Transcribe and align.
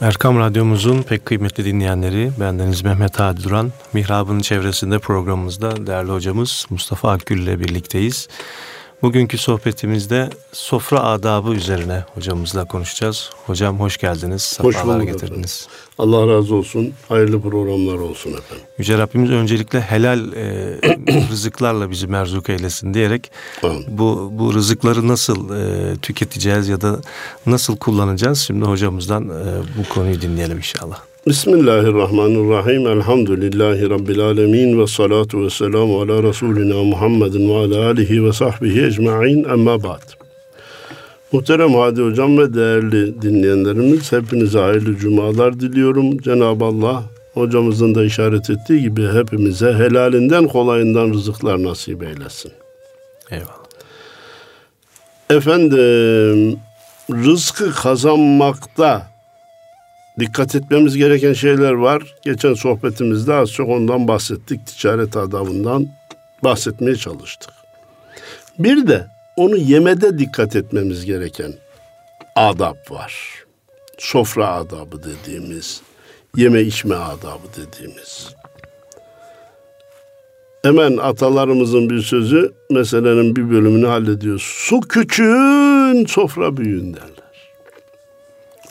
Erkam 0.00 0.38
Radyomuzun 0.38 1.02
pek 1.02 1.26
kıymetli 1.26 1.64
dinleyenleri, 1.64 2.30
bendeniz 2.40 2.82
Mehmet 2.82 3.20
Hadi 3.20 3.44
Duran, 3.44 3.72
Mihrab'ın 3.92 4.40
çevresinde 4.40 4.98
programımızda 4.98 5.86
değerli 5.86 6.10
hocamız 6.10 6.66
Mustafa 6.70 7.10
Akgül 7.10 7.42
ile 7.42 7.60
birlikteyiz. 7.60 8.28
Bugünkü 9.02 9.38
sohbetimizde 9.38 10.30
sofra 10.52 11.00
adabı 11.00 11.52
üzerine 11.52 12.04
hocamızla 12.14 12.64
konuşacağız. 12.64 13.30
Hocam 13.46 13.80
hoş 13.80 13.96
geldiniz, 13.96 14.58
hoş 14.60 14.76
sefalar 14.76 15.00
getirdiniz. 15.00 15.68
Efendim. 15.68 15.96
Allah 15.98 16.32
razı 16.32 16.54
olsun, 16.54 16.92
hayırlı 17.08 17.40
programlar 17.40 17.94
olsun 17.94 18.30
efendim. 18.30 18.64
Yüce 18.78 18.98
Rabbimiz 18.98 19.30
öncelikle 19.30 19.80
helal 19.80 20.32
e, 20.32 20.78
rızıklarla 21.30 21.90
bizi 21.90 22.06
merzuk 22.06 22.48
eylesin 22.48 22.94
diyerek 22.94 23.30
bu, 23.88 24.28
bu 24.32 24.54
rızıkları 24.54 25.08
nasıl 25.08 25.56
e, 25.56 25.96
tüketeceğiz 25.96 26.68
ya 26.68 26.80
da 26.80 27.00
nasıl 27.46 27.76
kullanacağız? 27.76 28.38
Şimdi 28.38 28.64
hocamızdan 28.64 29.24
e, 29.24 29.62
bu 29.78 29.94
konuyu 29.94 30.20
dinleyelim 30.20 30.56
inşallah. 30.56 30.98
Bismillahirrahmanirrahim. 31.26 32.86
Elhamdülillahi 32.86 33.90
Rabbil 33.90 34.20
alemin. 34.20 34.80
Ve 34.80 34.86
salatu 34.86 35.44
ve 35.44 35.50
selamu 35.50 36.00
ala 36.00 36.22
Resulina 36.22 36.74
Muhammedin 36.74 37.50
ve 37.50 37.54
ala 37.54 37.86
alihi 37.86 38.24
ve 38.24 38.32
sahbihi 38.32 38.84
ecma'in. 38.84 39.44
Emma 39.44 39.82
ba'd. 39.82 40.02
Muhterem 41.32 41.74
Hadi 41.74 42.02
Hocam 42.02 42.38
ve 42.38 42.54
değerli 42.54 43.22
dinleyenlerimiz 43.22 44.12
hepinize 44.12 44.58
hayırlı 44.58 44.96
cumalar 44.96 45.60
diliyorum. 45.60 46.18
Cenab-ı 46.18 46.64
Allah 46.64 47.04
hocamızın 47.34 47.94
da 47.94 48.04
işaret 48.04 48.50
ettiği 48.50 48.82
gibi 48.82 49.08
hepimize 49.08 49.72
helalinden 49.72 50.46
kolayından 50.46 51.12
rızıklar 51.12 51.62
nasip 51.62 52.02
eylesin. 52.02 52.52
Eyvallah. 53.30 53.66
Efendim 55.30 56.58
rızkı 57.10 57.72
kazanmakta 57.74 59.15
dikkat 60.18 60.54
etmemiz 60.54 60.96
gereken 60.96 61.32
şeyler 61.32 61.72
var. 61.72 62.14
Geçen 62.22 62.54
sohbetimizde 62.54 63.34
az 63.34 63.52
çok 63.52 63.68
ondan 63.68 64.08
bahsettik. 64.08 64.66
Ticaret 64.66 65.16
adabından 65.16 65.86
bahsetmeye 66.44 66.96
çalıştık. 66.96 67.50
Bir 68.58 68.86
de 68.86 69.06
onu 69.36 69.56
yemede 69.56 70.18
dikkat 70.18 70.56
etmemiz 70.56 71.04
gereken 71.04 71.54
adab 72.36 72.90
var. 72.90 73.44
Sofra 73.98 74.52
adabı 74.52 75.02
dediğimiz, 75.02 75.80
yeme 76.36 76.60
içme 76.62 76.94
adabı 76.94 77.46
dediğimiz. 77.56 78.34
Hemen 80.62 80.96
atalarımızın 80.96 81.90
bir 81.90 82.02
sözü 82.02 82.52
meselenin 82.70 83.36
bir 83.36 83.50
bölümünü 83.50 83.86
hallediyor. 83.86 84.38
Su 84.44 84.80
küçüğün 84.80 86.06
sofra 86.06 86.56
büyüğün 86.56 86.94
derler. 86.94 87.15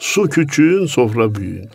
Su 0.05 0.29
küçüğün 0.29 0.85
sofra 0.85 1.35
büyüğün. 1.35 1.69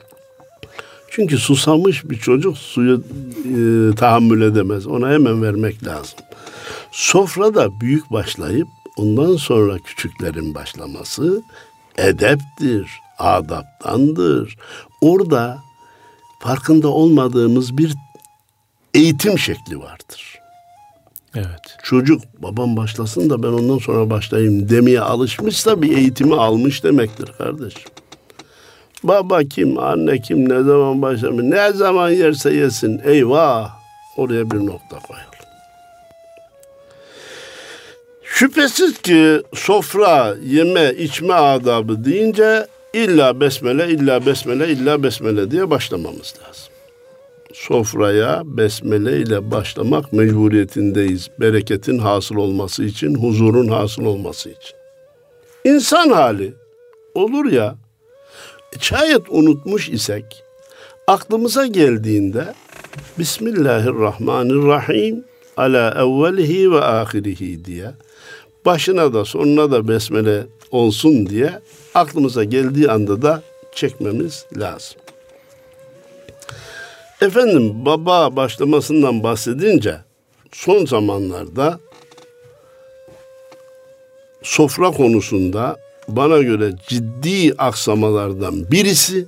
Çünkü 1.11 1.39
susamış 1.39 2.11
bir 2.11 2.19
çocuk 2.19 2.59
suyu 2.59 3.05
e, 3.45 3.95
tahammül 3.95 4.42
edemez. 4.42 4.86
Ona 4.86 5.11
hemen 5.11 5.42
vermek 5.42 5.86
lazım. 5.86 6.19
Sofrada 6.92 7.81
büyük 7.81 8.12
başlayıp 8.12 8.69
ondan 8.97 9.36
sonra 9.36 9.78
küçüklerin 9.78 10.55
başlaması 10.55 11.42
edeptir, 11.98 12.91
adaptandır. 13.19 14.56
Orada 15.01 15.58
farkında 16.41 16.89
olmadığımız 16.89 17.78
bir 17.78 17.95
eğitim 18.95 19.39
şekli 19.39 19.78
vardır. 19.78 20.39
Evet. 21.34 21.77
Çocuk 21.83 22.23
babam 22.39 22.77
başlasın 22.77 23.31
da 23.31 23.42
ben 23.42 23.48
ondan 23.48 23.78
sonra 23.78 24.11
başlayayım 24.11 24.69
demeye 24.69 25.01
alışmışsa 25.01 25.83
bir 25.83 25.97
eğitimi 25.97 26.34
almış 26.34 26.84
demektir 26.84 27.33
kardeşim. 27.39 27.91
Baba 29.03 29.45
kim, 29.45 29.79
anne 29.79 30.20
kim, 30.20 30.48
ne 30.48 30.62
zaman 30.62 31.03
başlamış, 31.03 31.45
ne 31.45 31.73
zaman 31.73 32.11
yerse 32.11 32.55
yesin. 32.55 33.01
Eyvah! 33.05 33.70
Oraya 34.17 34.51
bir 34.51 34.57
nokta 34.57 34.98
koyalım. 34.98 35.30
Şüphesiz 38.24 38.98
ki 38.98 39.42
sofra, 39.55 40.35
yeme, 40.47 40.95
içme 40.98 41.35
adabı 41.35 42.05
deyince 42.05 42.67
illa 42.95 43.41
besmele, 43.41 43.89
illa 43.89 44.27
besmele, 44.27 44.69
illa 44.69 45.03
besmele 45.03 45.51
diye 45.51 45.70
başlamamız 45.70 46.35
lazım. 46.41 46.73
Sofraya 47.53 48.42
besmele 48.45 49.17
ile 49.17 49.51
başlamak 49.51 50.13
mecburiyetindeyiz. 50.13 51.30
Bereketin 51.41 51.98
hasıl 51.98 52.36
olması 52.36 52.85
için, 52.85 53.14
huzurun 53.14 53.69
hasıl 53.69 54.05
olması 54.05 54.48
için. 54.48 54.77
İnsan 55.64 56.11
hali 56.11 56.55
olur 57.14 57.53
ya, 57.53 57.77
şayet 58.79 59.23
unutmuş 59.29 59.89
isek, 59.89 60.45
aklımıza 61.07 61.67
geldiğinde 61.67 62.55
Bismillahirrahmanirrahim 63.19 65.25
ala 65.57 65.91
evvelihi 65.91 66.73
ve 66.73 66.80
ahirihi 66.80 67.64
diye 67.64 67.91
başına 68.67 69.14
da 69.14 69.25
sonuna 69.25 69.70
da 69.70 69.89
besmele 69.89 70.47
olsun 70.70 71.27
diye 71.27 71.61
aklımıza 71.95 72.45
geldiği 72.45 72.91
anda 72.91 73.23
da 73.23 73.42
çekmemiz 73.75 74.47
lazım. 74.57 75.01
Efendim 77.20 77.86
baba 77.86 78.36
başlamasından 78.36 79.23
bahsedince 79.23 79.97
son 80.53 80.86
zamanlarda 80.86 81.80
sofra 84.42 84.91
konusunda 84.91 85.77
bana 86.17 86.39
göre 86.39 86.73
ciddi 86.89 87.55
aksamalardan 87.59 88.71
birisi 88.71 89.27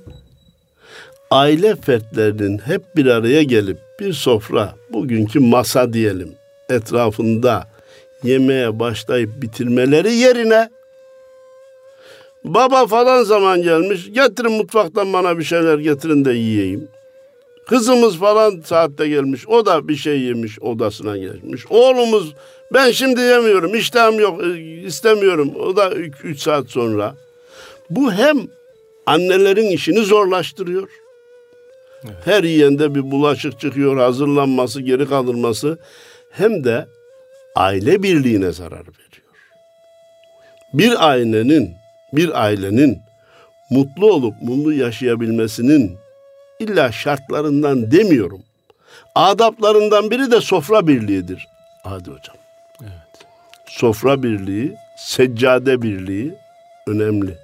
aile 1.31 1.75
fertlerinin 1.75 2.57
hep 2.57 2.95
bir 2.95 3.05
araya 3.05 3.43
gelip 3.43 3.77
bir 3.99 4.13
sofra, 4.13 4.75
bugünkü 4.89 5.39
masa 5.39 5.93
diyelim, 5.93 6.35
etrafında 6.69 7.67
yemeğe 8.23 8.79
başlayıp 8.79 9.41
bitirmeleri 9.41 10.13
yerine 10.13 10.69
baba 12.43 12.87
falan 12.87 13.23
zaman 13.23 13.61
gelmiş 13.61 14.11
getirin 14.13 14.51
mutfaktan 14.51 15.13
bana 15.13 15.37
bir 15.37 15.43
şeyler 15.43 15.77
getirin 15.77 16.25
de 16.25 16.31
yiyeyim. 16.31 16.87
Kızımız 17.67 18.17
falan 18.17 18.61
saatte 18.65 19.07
gelmiş 19.07 19.47
o 19.47 19.65
da 19.65 19.87
bir 19.87 19.95
şey 19.95 20.21
yemiş 20.21 20.59
odasına 20.61 21.17
gelmiş. 21.17 21.65
Oğlumuz 21.69 22.33
ben 22.73 22.91
şimdi 22.91 23.21
yemiyorum 23.21 23.75
iştahım 23.75 24.19
yok 24.19 24.43
e, 24.43 24.59
istemiyorum 24.59 25.53
o 25.59 25.75
da 25.75 25.91
üç 26.23 26.39
saat 26.39 26.69
sonra. 26.69 27.15
Bu 27.89 28.13
hem 28.13 28.37
annelerin 29.05 29.67
işini 29.67 29.99
zorlaştırıyor. 29.99 30.89
Evet. 32.05 32.15
Her 32.25 32.43
yiyende 32.43 32.95
bir 32.95 33.11
bulaşık 33.11 33.59
çıkıyor 33.59 33.97
hazırlanması 33.97 34.81
geri 34.81 35.09
kalınması 35.09 35.77
hem 36.31 36.63
de 36.63 36.87
aile 37.55 38.03
birliğine 38.03 38.51
zarar 38.51 38.79
veriyor. 38.79 39.23
Bir 40.73 41.09
ailenin, 41.09 41.73
bir 42.13 42.43
ailenin 42.43 42.99
mutlu 43.69 44.13
olup 44.13 44.33
mutlu 44.41 44.73
yaşayabilmesinin 44.73 45.97
illa 46.59 46.91
şartlarından 46.91 47.91
demiyorum. 47.91 48.41
Adaplarından 49.15 50.11
biri 50.11 50.31
de 50.31 50.41
sofra 50.41 50.87
birliğidir. 50.87 51.47
Hadi 51.83 52.09
hocam. 52.09 52.42
Sofra 53.77 54.23
birliği, 54.23 54.75
seccade 54.97 55.81
birliği 55.81 56.33
önemli. 56.87 57.37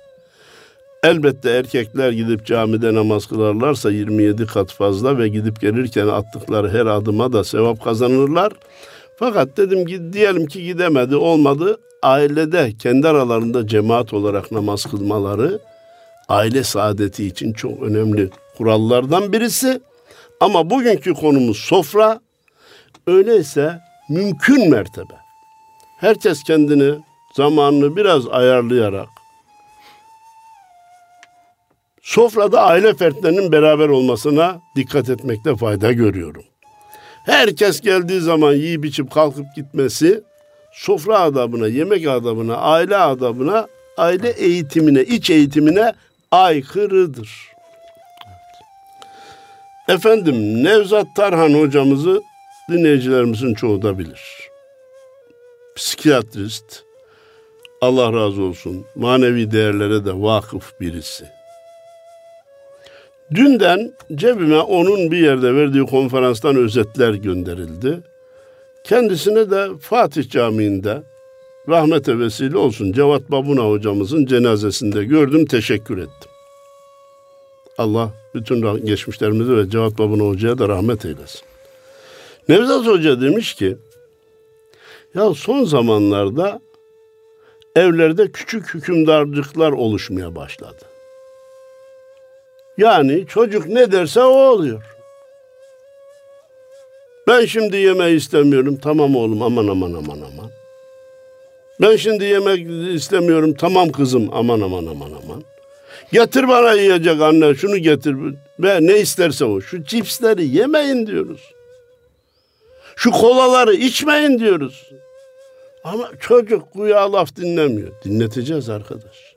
Elbette 1.04 1.50
erkekler 1.50 2.12
gidip 2.12 2.46
camide 2.46 2.94
namaz 2.94 3.26
kılarlarsa 3.26 3.92
27 3.92 4.46
kat 4.46 4.72
fazla 4.72 5.18
ve 5.18 5.28
gidip 5.28 5.62
gelirken 5.62 6.08
attıkları 6.08 6.70
her 6.70 6.86
adıma 6.86 7.34
da 7.34 7.44
sevap 7.44 7.84
kazanırlar. 7.84 8.54
Fakat 9.20 9.58
dedim 9.58 10.14
diyelim 10.14 10.46
ki 10.46 10.64
gidemedi 10.64 11.16
olmadı 11.16 11.78
ailede 12.02 12.74
kendi 12.80 13.08
aralarında 13.08 13.68
cemaat 13.68 14.14
olarak 14.14 14.52
namaz 14.52 14.86
kılmaları 14.86 15.60
aile 16.28 16.64
saadeti 16.64 17.26
için 17.26 17.54
çok 17.54 17.84
önemli 17.84 18.30
kurallardan 18.58 19.34
birisi. 19.34 19.82
Ama 20.40 20.70
bugünkü 20.70 21.14
konumuz 21.14 21.58
sofra. 21.58 22.20
Öyleyse 23.08 23.80
mümkün 24.10 24.70
mertebe 24.70 25.19
herkes 26.00 26.44
kendini 26.44 27.00
zamanını 27.34 27.96
biraz 27.96 28.28
ayarlayarak 28.28 29.10
sofrada 32.02 32.62
aile 32.62 32.94
fertlerinin 32.94 33.52
beraber 33.52 33.90
olmasına 33.90 34.62
dikkat 34.76 35.10
etmekte 35.10 35.56
fayda 35.56 35.92
görüyorum. 35.92 36.44
Herkes 37.26 37.82
geldiği 37.82 38.22
zaman 38.22 38.54
yiyip 38.54 38.86
içip 38.86 39.12
kalkıp 39.12 39.46
gitmesi 39.56 40.24
sofra 40.74 41.20
adabına, 41.20 41.68
yemek 41.68 42.08
adabına, 42.08 42.58
aile 42.58 42.98
adabına, 42.98 43.68
aile 43.98 44.30
eğitimine, 44.30 45.02
iç 45.02 45.30
eğitimine 45.30 45.94
aykırıdır. 46.32 47.30
Efendim 49.88 50.64
Nevzat 50.64 51.08
Tarhan 51.16 51.54
hocamızı 51.54 52.22
dinleyicilerimizin 52.72 53.54
çoğu 53.54 53.82
da 53.82 54.00
bilir. 54.00 54.49
Psikiyatrist, 55.76 56.84
Allah 57.82 58.14
razı 58.14 58.42
olsun, 58.42 58.86
manevi 58.96 59.52
değerlere 59.52 60.06
de 60.06 60.14
vakıf 60.14 60.80
birisi. 60.82 61.26
Dünden 63.36 63.94
cebime 64.16 64.60
onun 64.60 65.12
bir 65.12 65.18
yerde 65.18 65.56
verdiği 65.56 65.86
konferanstan 65.86 66.56
özetler 66.56 67.14
gönderildi. 67.14 68.00
Kendisine 68.84 69.52
de 69.52 69.68
Fatih 69.82 70.30
Camii'nde 70.30 71.04
rahmete 71.70 72.20
vesile 72.20 72.58
olsun 72.58 72.92
Cevat 72.92 73.32
Babuna 73.32 73.62
hocamızın 73.62 74.26
cenazesinde 74.26 75.04
gördüm 75.04 75.46
teşekkür 75.46 75.98
ettim. 75.98 76.32
Allah 77.78 78.12
bütün 78.36 78.86
geçmişlerimizi 78.86 79.58
ve 79.58 79.70
Cevat 79.70 79.98
Babuna 79.98 80.24
hocaya 80.24 80.58
da 80.58 80.70
rahmet 80.70 81.06
eylesin. 81.06 81.42
Nevzat 82.50 82.86
Hoca 82.86 83.22
demiş 83.22 83.54
ki 83.54 83.78
ya 85.16 85.34
son 85.34 85.64
zamanlarda 85.64 86.62
evlerde 87.76 88.32
küçük 88.32 88.74
hükümdarlıklar 88.74 89.72
oluşmaya 89.72 90.36
başladı. 90.36 90.86
Yani 92.78 93.26
çocuk 93.28 93.68
ne 93.68 93.92
derse 93.92 94.24
o 94.24 94.38
oluyor. 94.50 94.84
Ben 97.28 97.46
şimdi 97.46 97.78
yemeği 97.78 98.18
istemiyorum. 98.18 98.78
Tamam 98.82 99.16
oğlum 99.16 99.42
aman 99.42 99.68
aman 99.68 99.94
aman 99.94 100.18
aman. 100.18 100.52
Ben 101.82 101.96
şimdi 101.96 102.24
yemek 102.24 102.68
istemiyorum. 102.96 103.54
Tamam 103.54 103.90
kızım 103.90 104.30
aman 104.34 104.62
aman 104.62 104.86
aman 104.86 105.12
aman. 105.24 105.44
Getir 106.12 106.48
bana 106.48 106.74
yiyecek 106.74 107.22
anne 107.22 107.56
şunu 107.56 107.78
getir. 107.78 108.16
Ve 108.60 108.78
ne 108.82 109.00
isterse 109.00 109.46
o. 109.46 109.62
Şu 109.62 109.84
cipsleri 109.84 110.48
yemeyin 110.48 111.08
diyoruz. 111.08 111.54
Şu 113.00 113.12
kolaları 113.12 113.74
içmeyin 113.74 114.40
diyoruz. 114.40 114.90
Ama 115.84 116.10
çocuk 116.20 116.74
güya 116.76 117.14
laf 117.14 117.36
dinlemiyor. 117.36 117.92
Dinleteceğiz 118.04 118.70
arkadaş. 118.70 119.36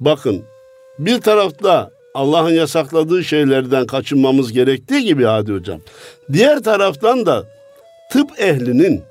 Bakın 0.00 0.44
bir 0.98 1.20
tarafta 1.20 1.90
Allah'ın 2.14 2.50
yasakladığı 2.50 3.24
şeylerden 3.24 3.86
kaçınmamız 3.86 4.52
gerektiği 4.52 5.04
gibi 5.04 5.24
Hadi 5.24 5.52
Hocam. 5.52 5.80
Diğer 6.32 6.62
taraftan 6.62 7.26
da 7.26 7.44
tıp 8.10 8.40
ehlinin, 8.40 9.02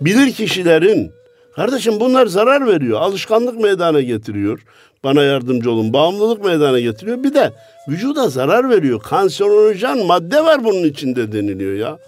bilir 0.00 0.32
kişilerin, 0.32 1.12
kardeşim 1.54 2.00
bunlar 2.00 2.26
zarar 2.26 2.66
veriyor. 2.66 3.00
Alışkanlık 3.00 3.60
meydana 3.60 4.00
getiriyor. 4.00 4.60
Bana 5.04 5.22
yardımcı 5.22 5.70
olun. 5.70 5.92
Bağımlılık 5.92 6.44
meydana 6.44 6.80
getiriyor. 6.80 7.22
Bir 7.22 7.34
de 7.34 7.52
vücuda 7.88 8.28
zarar 8.28 8.70
veriyor. 8.70 9.02
Kanserojen 9.02 10.06
madde 10.06 10.44
var 10.44 10.64
bunun 10.64 10.84
içinde 10.84 11.32
deniliyor 11.32 11.74
ya. 11.74 11.98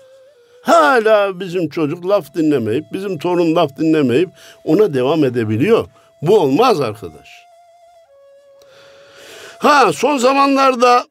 Hala 0.62 1.40
bizim 1.40 1.68
çocuk 1.68 2.08
laf 2.08 2.34
dinlemeyip, 2.34 2.84
bizim 2.92 3.18
torun 3.18 3.54
laf 3.56 3.76
dinlemeyip 3.78 4.28
ona 4.64 4.94
devam 4.94 5.24
edebiliyor. 5.24 5.86
Bu 6.22 6.38
olmaz 6.38 6.80
arkadaş. 6.80 7.28
Ha 9.58 9.92
son 9.92 10.16
zamanlarda 10.16 11.04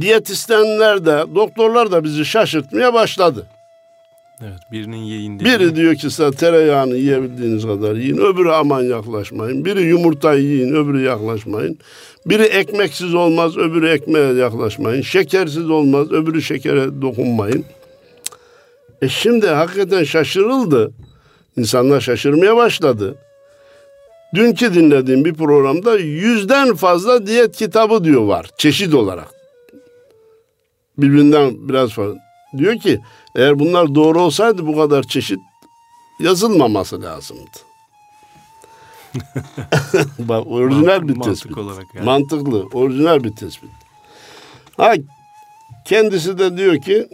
diyetistenler 0.00 1.06
de 1.06 1.24
doktorlar 1.34 1.92
da 1.92 2.04
bizi 2.04 2.24
şaşırtmaya 2.24 2.94
başladı. 2.94 3.46
Evet 4.42 4.60
birinin 4.72 4.96
yiyin 4.96 5.40
dediği. 5.40 5.44
Biri 5.44 5.76
diyor 5.76 5.94
ki 5.94 6.10
size 6.10 6.30
tereyağını 6.30 6.96
yiyebildiğiniz 6.96 7.62
kadar 7.66 7.94
yiyin. 7.94 8.16
Öbürü 8.16 8.50
aman 8.50 8.82
yaklaşmayın. 8.82 9.64
Biri 9.64 9.82
yumurtayı 9.82 10.42
yiyin 10.42 10.74
öbürü 10.74 11.02
yaklaşmayın. 11.02 11.78
Biri 12.26 12.42
ekmeksiz 12.42 13.14
olmaz 13.14 13.56
öbürü 13.56 13.88
ekmeğe 13.88 14.32
yaklaşmayın. 14.32 15.02
Şekersiz 15.02 15.70
olmaz 15.70 16.12
öbürü 16.12 16.42
şekere 16.42 17.02
dokunmayın. 17.02 17.64
E 19.02 19.08
şimdi 19.08 19.46
hakikaten 19.46 20.04
şaşırıldı. 20.04 20.92
İnsanlar 21.56 22.00
şaşırmaya 22.00 22.56
başladı. 22.56 23.14
Dünkü 24.34 24.74
dinlediğim 24.74 25.24
bir 25.24 25.34
programda 25.34 25.96
yüzden 25.96 26.74
fazla 26.74 27.26
diyet 27.26 27.56
kitabı 27.56 28.04
diyor 28.04 28.22
var 28.22 28.46
çeşit 28.58 28.94
olarak. 28.94 29.28
Birbirinden 30.98 31.68
biraz 31.68 31.90
fazla. 31.90 32.29
Diyor 32.58 32.76
ki 32.78 33.00
eğer 33.36 33.58
bunlar 33.58 33.94
doğru 33.94 34.22
olsaydı 34.22 34.66
bu 34.66 34.76
kadar 34.76 35.02
çeşit 35.02 35.40
yazılmaması 36.20 37.02
lazımdı. 37.02 37.50
Bak 40.18 40.46
orijinal 40.46 41.08
bir 41.08 41.20
tespit. 41.20 41.58
Olarak 41.58 41.86
yani. 41.94 42.04
Mantıklı, 42.04 42.66
orijinal 42.72 43.24
bir 43.24 43.36
tespit. 43.36 43.70
Ha 44.76 44.94
kendisi 45.84 46.38
de 46.38 46.56
diyor 46.56 46.80
ki 46.80 47.08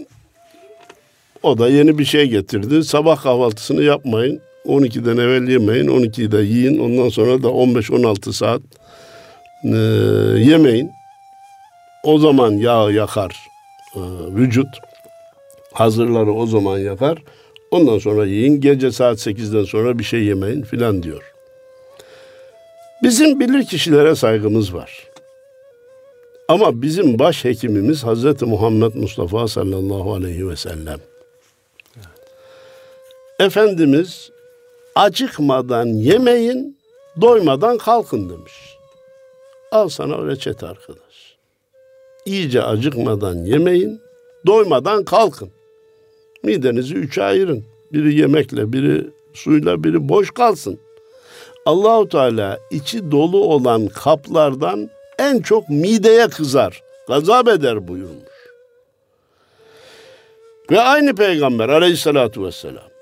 o 1.42 1.58
da 1.58 1.68
yeni 1.68 1.98
bir 1.98 2.04
şey 2.04 2.26
getirdi. 2.26 2.84
Sabah 2.84 3.22
kahvaltısını 3.22 3.82
yapmayın. 3.82 4.40
12'den 4.66 5.16
evvel 5.16 5.48
yemeyin, 5.48 5.86
12'de 5.86 6.42
yiyin. 6.42 6.78
Ondan 6.78 7.08
sonra 7.08 7.42
da 7.42 7.48
15-16 7.48 8.32
saat 8.32 8.62
e, 9.64 9.76
yemeyin. 10.50 10.90
O 12.04 12.18
zaman 12.18 12.52
yağ 12.52 12.90
yakar 12.90 13.36
e, 13.94 14.00
vücut. 14.34 14.68
Hazırları 15.76 16.32
o 16.32 16.46
zaman 16.46 16.78
yakar. 16.78 17.22
Ondan 17.70 17.98
sonra 17.98 18.26
yiyin. 18.26 18.60
Gece 18.60 18.92
saat 18.92 19.18
8'den 19.18 19.64
sonra 19.64 19.98
bir 19.98 20.04
şey 20.04 20.24
yemeyin 20.24 20.62
filan 20.62 21.02
diyor. 21.02 21.32
Bizim 23.02 23.40
bilir 23.40 23.64
kişilere 23.64 24.14
saygımız 24.14 24.74
var. 24.74 25.08
Ama 26.48 26.82
bizim 26.82 27.18
baş 27.18 27.44
hekimimiz 27.44 28.04
Hazreti 28.04 28.44
Muhammed 28.44 28.94
Mustafa 28.94 29.48
sallallahu 29.48 30.14
aleyhi 30.14 30.48
ve 30.48 30.56
sellem. 30.56 30.98
Efendimiz 33.38 34.30
acıkmadan 34.94 35.86
yemeyin, 35.86 36.78
doymadan 37.20 37.78
kalkın 37.78 38.30
demiş. 38.30 38.52
Al 39.72 39.88
sana 39.88 40.26
reçete 40.26 40.66
arkadaş. 40.66 41.36
İyice 42.26 42.62
acıkmadan 42.62 43.34
yemeyin, 43.34 44.00
doymadan 44.46 45.04
kalkın. 45.04 45.55
Midenizi 46.42 46.94
üçe 46.94 47.22
ayırın. 47.22 47.64
Biri 47.92 48.14
yemekle, 48.14 48.72
biri 48.72 49.06
suyla, 49.34 49.84
biri 49.84 50.08
boş 50.08 50.30
kalsın. 50.30 50.78
Allahu 51.66 52.08
Teala 52.08 52.58
içi 52.70 53.10
dolu 53.10 53.44
olan 53.44 53.86
kaplardan 53.88 54.90
en 55.18 55.40
çok 55.40 55.68
mideye 55.68 56.28
kızar, 56.28 56.82
gazap 57.08 57.48
eder 57.48 57.88
buyurmuş. 57.88 58.36
Ve 60.70 60.80
aynı 60.80 61.14
peygamber 61.14 61.68
aleyhissalatu 61.68 62.44
vesselam 62.44 62.96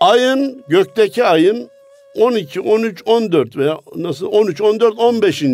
ayın 0.00 0.64
gökteki 0.68 1.24
ayın 1.24 1.70
12, 2.14 2.60
13, 2.60 3.02
14 3.06 3.56
veya 3.56 3.78
nasıl 3.96 4.26
13, 4.26 4.60
14, 4.60 4.98
15. 4.98 5.44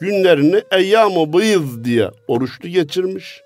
günlerini 0.00 0.62
eyyam-ı 0.72 1.32
bıyız 1.32 1.84
diye 1.84 2.10
oruçlu 2.28 2.68
geçirmiş. 2.68 3.42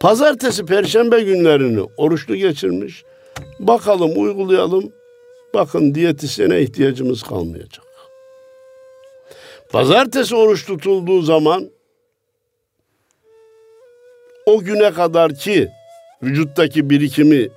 Pazartesi, 0.00 0.66
perşembe 0.66 1.20
günlerini 1.20 1.82
oruçlu 1.96 2.36
geçirmiş. 2.36 3.04
Bakalım, 3.60 4.12
uygulayalım. 4.16 4.92
Bakın 5.54 5.94
diyetisyene 5.94 6.60
ihtiyacımız 6.60 7.22
kalmayacak. 7.22 7.84
Pazartesi 9.70 10.36
oruç 10.36 10.66
tutulduğu 10.66 11.22
zaman 11.22 11.70
o 14.46 14.60
güne 14.60 14.92
kadar 14.92 15.34
ki 15.34 15.68
vücuttaki 16.22 16.90
birikimi 16.90 17.48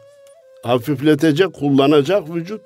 hafifletecek, 0.63 1.53
kullanacak 1.53 2.29
vücut. 2.29 2.61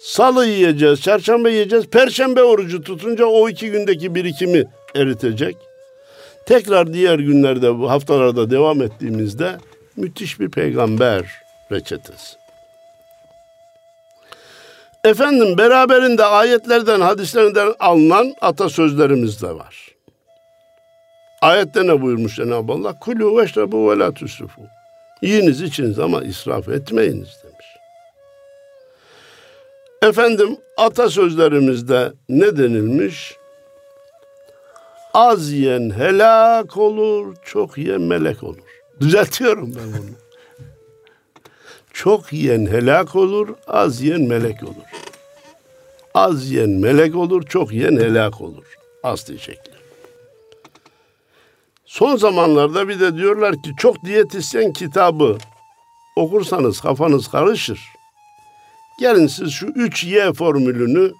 Salı 0.00 0.46
yiyeceğiz, 0.46 1.02
çarşamba 1.02 1.50
yiyeceğiz, 1.50 1.86
perşembe 1.86 2.42
orucu 2.42 2.82
tutunca 2.82 3.24
o 3.24 3.48
iki 3.48 3.70
gündeki 3.70 4.14
birikimi 4.14 4.64
eritecek. 4.94 5.56
Tekrar 6.46 6.92
diğer 6.92 7.18
günlerde, 7.18 7.78
bu 7.78 7.90
haftalarda 7.90 8.50
devam 8.50 8.82
ettiğimizde 8.82 9.56
müthiş 9.96 10.40
bir 10.40 10.50
peygamber 10.50 11.24
reçetesi. 11.72 12.40
Efendim 15.04 15.58
beraberinde 15.58 16.24
ayetlerden, 16.24 17.00
hadislerden 17.00 17.74
alınan 17.78 18.34
atasözlerimiz 18.40 19.42
de 19.42 19.48
var. 19.48 19.90
Ayette 21.42 21.86
ne 21.86 22.02
buyurmuş 22.02 22.36
Cenab-ı 22.36 22.72
Allah? 22.72 22.98
Kulü 22.98 23.36
veşrebu 23.36 23.90
ve 23.90 23.98
la 23.98 24.14
tusrifu. 24.14 24.62
Yiyiniz 25.22 25.62
içiniz 25.62 25.98
ama 25.98 26.22
israf 26.22 26.68
etmeyiniz 26.68 27.28
demiş. 27.44 27.66
Efendim 30.02 30.56
atasözlerimizde 30.76 32.12
ne 32.28 32.56
denilmiş? 32.56 33.39
Az 35.14 35.52
yiyen 35.52 35.90
helak 35.90 36.76
olur, 36.76 37.36
çok 37.44 37.78
yiyen 37.78 38.00
melek 38.00 38.42
olur. 38.42 38.58
Düzeltiyorum 39.00 39.74
ben 39.76 39.92
bunu. 39.92 40.10
Çok 41.92 42.32
yiyen 42.32 42.66
helak 42.66 43.16
olur, 43.16 43.48
az 43.66 44.00
yiyen 44.00 44.20
melek 44.20 44.62
olur. 44.62 44.90
Az 46.14 46.50
yiyen 46.50 46.70
melek 46.70 47.16
olur, 47.16 47.42
çok 47.42 47.72
yiyen 47.72 47.96
helak 47.96 48.40
olur. 48.40 48.64
Asli 49.02 49.38
şekli. 49.38 49.72
Son 51.86 52.16
zamanlarda 52.16 52.88
bir 52.88 53.00
de 53.00 53.16
diyorlar 53.16 53.54
ki 53.54 53.70
çok 53.78 54.04
diyetisyen 54.04 54.72
kitabı 54.72 55.38
okursanız 56.16 56.80
kafanız 56.80 57.28
karışır. 57.28 57.80
Gelin 59.00 59.26
siz 59.26 59.50
şu 59.52 59.66
3Y 59.66 60.32
formülünü 60.34 61.12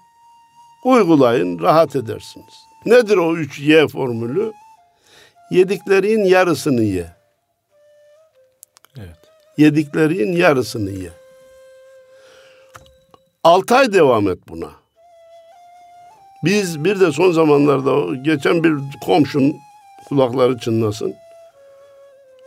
Uygulayın, 0.83 1.59
rahat 1.59 1.95
edersiniz. 1.95 2.70
Nedir 2.85 3.17
o 3.17 3.37
3Y 3.37 3.87
formülü? 3.87 4.53
Yediklerin 5.51 6.23
yarısını 6.23 6.83
ye. 6.83 7.07
Evet. 8.97 9.17
Yediklerin 9.57 10.31
yarısını 10.31 10.91
ye. 10.91 11.09
6 13.43 13.75
ay 13.75 13.93
devam 13.93 14.29
et 14.29 14.39
buna. 14.49 14.69
Biz 16.43 16.83
bir 16.83 16.99
de 16.99 17.11
son 17.11 17.31
zamanlarda 17.31 18.15
geçen 18.15 18.63
bir 18.63 18.73
komşun 19.05 19.55
kulakları 20.09 20.57
çınlasın. 20.57 21.15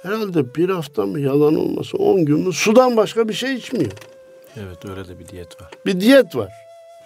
Herhalde 0.03 0.55
bir 0.55 0.69
hafta 0.69 1.07
mı 1.07 1.21
yalan 1.21 1.55
olmasın 1.55 1.99
on 1.99 2.25
gün 2.25 2.41
mü 2.41 2.53
sudan 2.53 2.97
başka 2.97 3.29
bir 3.29 3.35
şey 3.35 3.55
içmiyor. 3.55 3.93
Evet 4.57 4.85
öyle 4.85 5.09
de 5.09 5.19
bir 5.19 5.29
diyet 5.29 5.63
var. 5.63 5.71
Bir 5.87 6.01
diyet 6.01 6.37
var. 6.37 6.53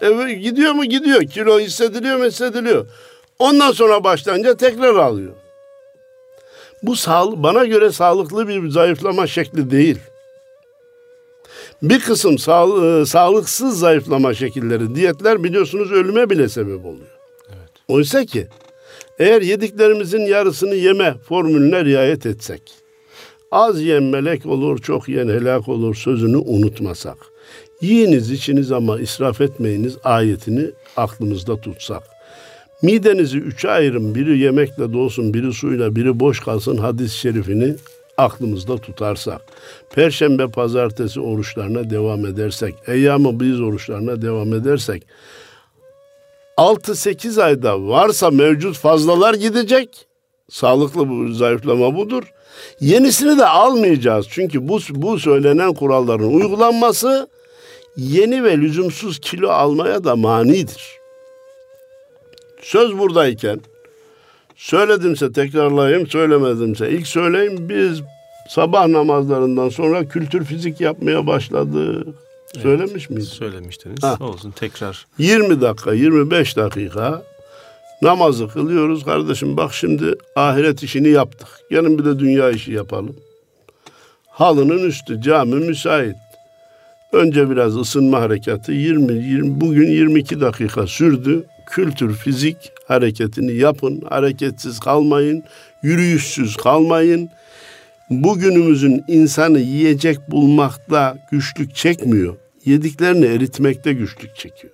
Eve 0.00 0.32
gidiyor 0.32 0.72
mu 0.72 0.84
gidiyor. 0.84 1.22
Kilo 1.22 1.60
hissediliyor 1.60 2.16
mu 2.16 2.24
hissediliyor. 2.24 2.86
Ondan 3.38 3.72
sonra 3.72 4.04
başlayınca 4.04 4.56
tekrar 4.56 4.94
alıyor. 4.94 5.32
Bu 6.82 6.96
sağ, 6.96 7.42
bana 7.42 7.64
göre 7.64 7.92
sağlıklı 7.92 8.48
bir 8.48 8.68
zayıflama 8.68 9.26
şekli 9.26 9.70
değil. 9.70 9.98
Bir 11.82 12.00
kısım 12.00 12.38
sağ, 12.38 12.66
e, 12.84 13.06
sağlıksız 13.06 13.78
zayıflama 13.78 14.34
şekilleri, 14.34 14.94
diyetler 14.94 15.44
biliyorsunuz 15.44 15.92
ölüme 15.92 16.30
bile 16.30 16.48
sebep 16.48 16.86
oluyor. 16.86 17.08
Evet. 17.48 17.70
Oysa 17.88 18.24
ki 18.24 18.48
eğer 19.18 19.42
yediklerimizin 19.42 20.20
yarısını 20.20 20.74
yeme 20.74 21.14
formülüne 21.28 21.84
riayet 21.84 22.26
etsek, 22.26 22.62
az 23.50 23.80
yiyen 23.80 24.02
melek 24.02 24.46
olur, 24.46 24.78
çok 24.78 25.08
yiyen 25.08 25.28
helak 25.28 25.68
olur 25.68 25.94
sözünü 25.94 26.36
unutmasak, 26.36 27.18
yiyiniz 27.80 28.30
içiniz 28.30 28.72
ama 28.72 29.00
israf 29.00 29.40
etmeyiniz 29.40 29.96
ayetini 30.04 30.70
aklımızda 30.96 31.60
tutsak, 31.60 32.02
midenizi 32.82 33.38
üçe 33.38 33.70
ayırın, 33.70 34.14
biri 34.14 34.38
yemekle 34.38 34.92
dolsun, 34.92 35.34
biri 35.34 35.52
suyla, 35.52 35.96
biri 35.96 36.20
boş 36.20 36.40
kalsın 36.40 36.76
hadis-i 36.76 37.18
şerifini 37.18 37.74
aklımızda 38.16 38.78
tutarsak, 38.78 39.40
Perşembe, 39.94 40.46
pazartesi 40.46 41.20
oruçlarına 41.20 41.90
devam 41.90 42.26
edersek, 42.26 42.74
eyyam-ı 42.86 43.40
biz 43.40 43.60
oruçlarına 43.60 44.22
devam 44.22 44.54
edersek, 44.54 45.02
6-8 46.56 47.42
ayda 47.42 47.88
varsa 47.88 48.30
mevcut 48.30 48.78
fazlalar 48.78 49.34
gidecek. 49.34 50.06
Sağlıklı 50.50 51.08
bu 51.08 51.32
zayıflama 51.32 51.96
budur. 51.96 52.22
Yenisini 52.80 53.38
de 53.38 53.46
almayacağız. 53.46 54.26
Çünkü 54.30 54.68
bu, 54.68 54.78
bu 54.90 55.18
söylenen 55.18 55.74
kuralların 55.74 56.34
uygulanması 56.34 57.28
yeni 57.96 58.44
ve 58.44 58.58
lüzumsuz 58.58 59.18
kilo 59.18 59.48
almaya 59.48 60.04
da 60.04 60.16
manidir. 60.16 60.97
Söz 62.68 62.98
buradayken 62.98 63.60
söyledimse 64.56 65.32
tekrarlayayım, 65.32 66.06
söylemedimse 66.06 66.90
ilk 66.90 67.06
söyleyeyim. 67.06 67.68
Biz 67.68 68.02
sabah 68.48 68.86
namazlarından 68.86 69.68
sonra 69.68 70.08
kültür 70.08 70.44
fizik 70.44 70.80
yapmaya 70.80 71.26
başladık. 71.26 72.06
Evet, 72.54 72.62
Söylemiş 72.62 73.10
miyiz? 73.10 73.28
Söylemiştiniz. 73.28 74.02
Ha. 74.02 74.16
Olsun 74.20 74.50
tekrar. 74.50 75.06
20 75.18 75.60
dakika, 75.60 75.92
25 75.92 76.56
dakika 76.56 77.22
namazı 78.02 78.48
kılıyoruz. 78.48 79.04
Kardeşim 79.04 79.56
bak 79.56 79.74
şimdi 79.74 80.14
ahiret 80.36 80.82
işini 80.82 81.08
yaptık. 81.08 81.48
Gelin 81.70 81.98
bir 81.98 82.04
de 82.04 82.18
dünya 82.18 82.50
işi 82.50 82.72
yapalım. 82.72 83.16
Halının 84.26 84.84
üstü, 84.84 85.22
cami 85.22 85.54
müsait. 85.54 86.16
Önce 87.12 87.50
biraz 87.50 87.76
ısınma 87.76 88.20
harekatı 88.20 88.72
20, 88.72 89.12
20 89.12 89.60
bugün 89.60 89.90
22 89.90 90.40
dakika 90.40 90.86
sürdü. 90.86 91.44
Kültür, 91.70 92.14
fizik 92.14 92.56
hareketini 92.86 93.52
yapın. 93.52 94.02
Hareketsiz 94.08 94.80
kalmayın. 94.80 95.42
Yürüyüşsüz 95.82 96.56
kalmayın 96.56 97.30
bugünümüzün 98.10 99.04
insanı 99.08 99.58
yiyecek 99.58 100.30
bulmakta 100.30 101.18
güçlük 101.30 101.74
çekmiyor. 101.74 102.36
Yediklerini 102.64 103.26
eritmekte 103.26 103.92
güçlük 103.92 104.36
çekiyor. 104.36 104.72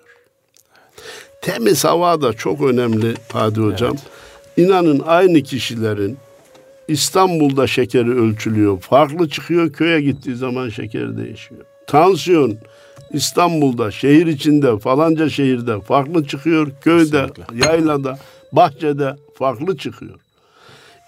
Temiz 1.42 1.84
hava 1.84 2.20
da 2.22 2.32
çok 2.32 2.62
önemli 2.62 3.14
Hadi 3.32 3.60
Hocam. 3.60 3.92
Evet. 3.92 4.66
İnanın 4.68 5.02
aynı 5.06 5.42
kişilerin 5.42 6.16
İstanbul'da 6.88 7.66
şekeri 7.66 8.10
ölçülüyor. 8.10 8.80
Farklı 8.80 9.28
çıkıyor 9.28 9.72
köye 9.72 10.00
gittiği 10.00 10.36
zaman 10.36 10.68
şeker 10.68 11.16
değişiyor. 11.16 11.60
Tansiyon 11.86 12.58
İstanbul'da, 13.12 13.90
şehir 13.90 14.26
içinde, 14.26 14.78
falanca 14.78 15.28
şehirde 15.28 15.80
farklı 15.80 16.26
çıkıyor. 16.26 16.70
Köyde, 16.80 17.26
Kesinlikle. 17.26 17.66
yaylada, 17.66 18.18
bahçede 18.52 19.16
farklı 19.38 19.76
çıkıyor. 19.76 20.20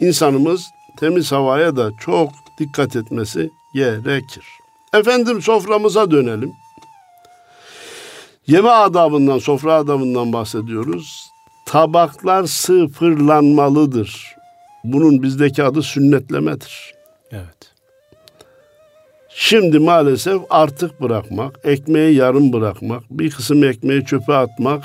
İnsanımız 0.00 0.64
temiz 0.98 1.32
havaya 1.32 1.76
da 1.76 1.90
çok 2.00 2.30
dikkat 2.60 2.96
etmesi 2.96 3.50
gerekir. 3.74 4.44
Efendim 4.94 5.42
soframıza 5.42 6.10
dönelim. 6.10 6.52
Yeme 8.46 8.68
adabından, 8.68 9.38
sofra 9.38 9.74
adabından 9.74 10.32
bahsediyoruz. 10.32 11.30
Tabaklar 11.66 12.44
sıfırlanmalıdır. 12.44 14.36
Bunun 14.84 15.22
bizdeki 15.22 15.62
adı 15.64 15.82
sünnetlemedir. 15.82 16.94
Evet. 17.32 17.75
Şimdi 19.38 19.78
maalesef 19.78 20.42
artık 20.50 21.00
bırakmak, 21.02 21.60
ekmeği 21.64 22.14
yarım 22.14 22.52
bırakmak, 22.52 23.02
bir 23.10 23.30
kısım 23.30 23.64
ekmeği 23.64 24.04
çöpe 24.04 24.32
atmak 24.34 24.84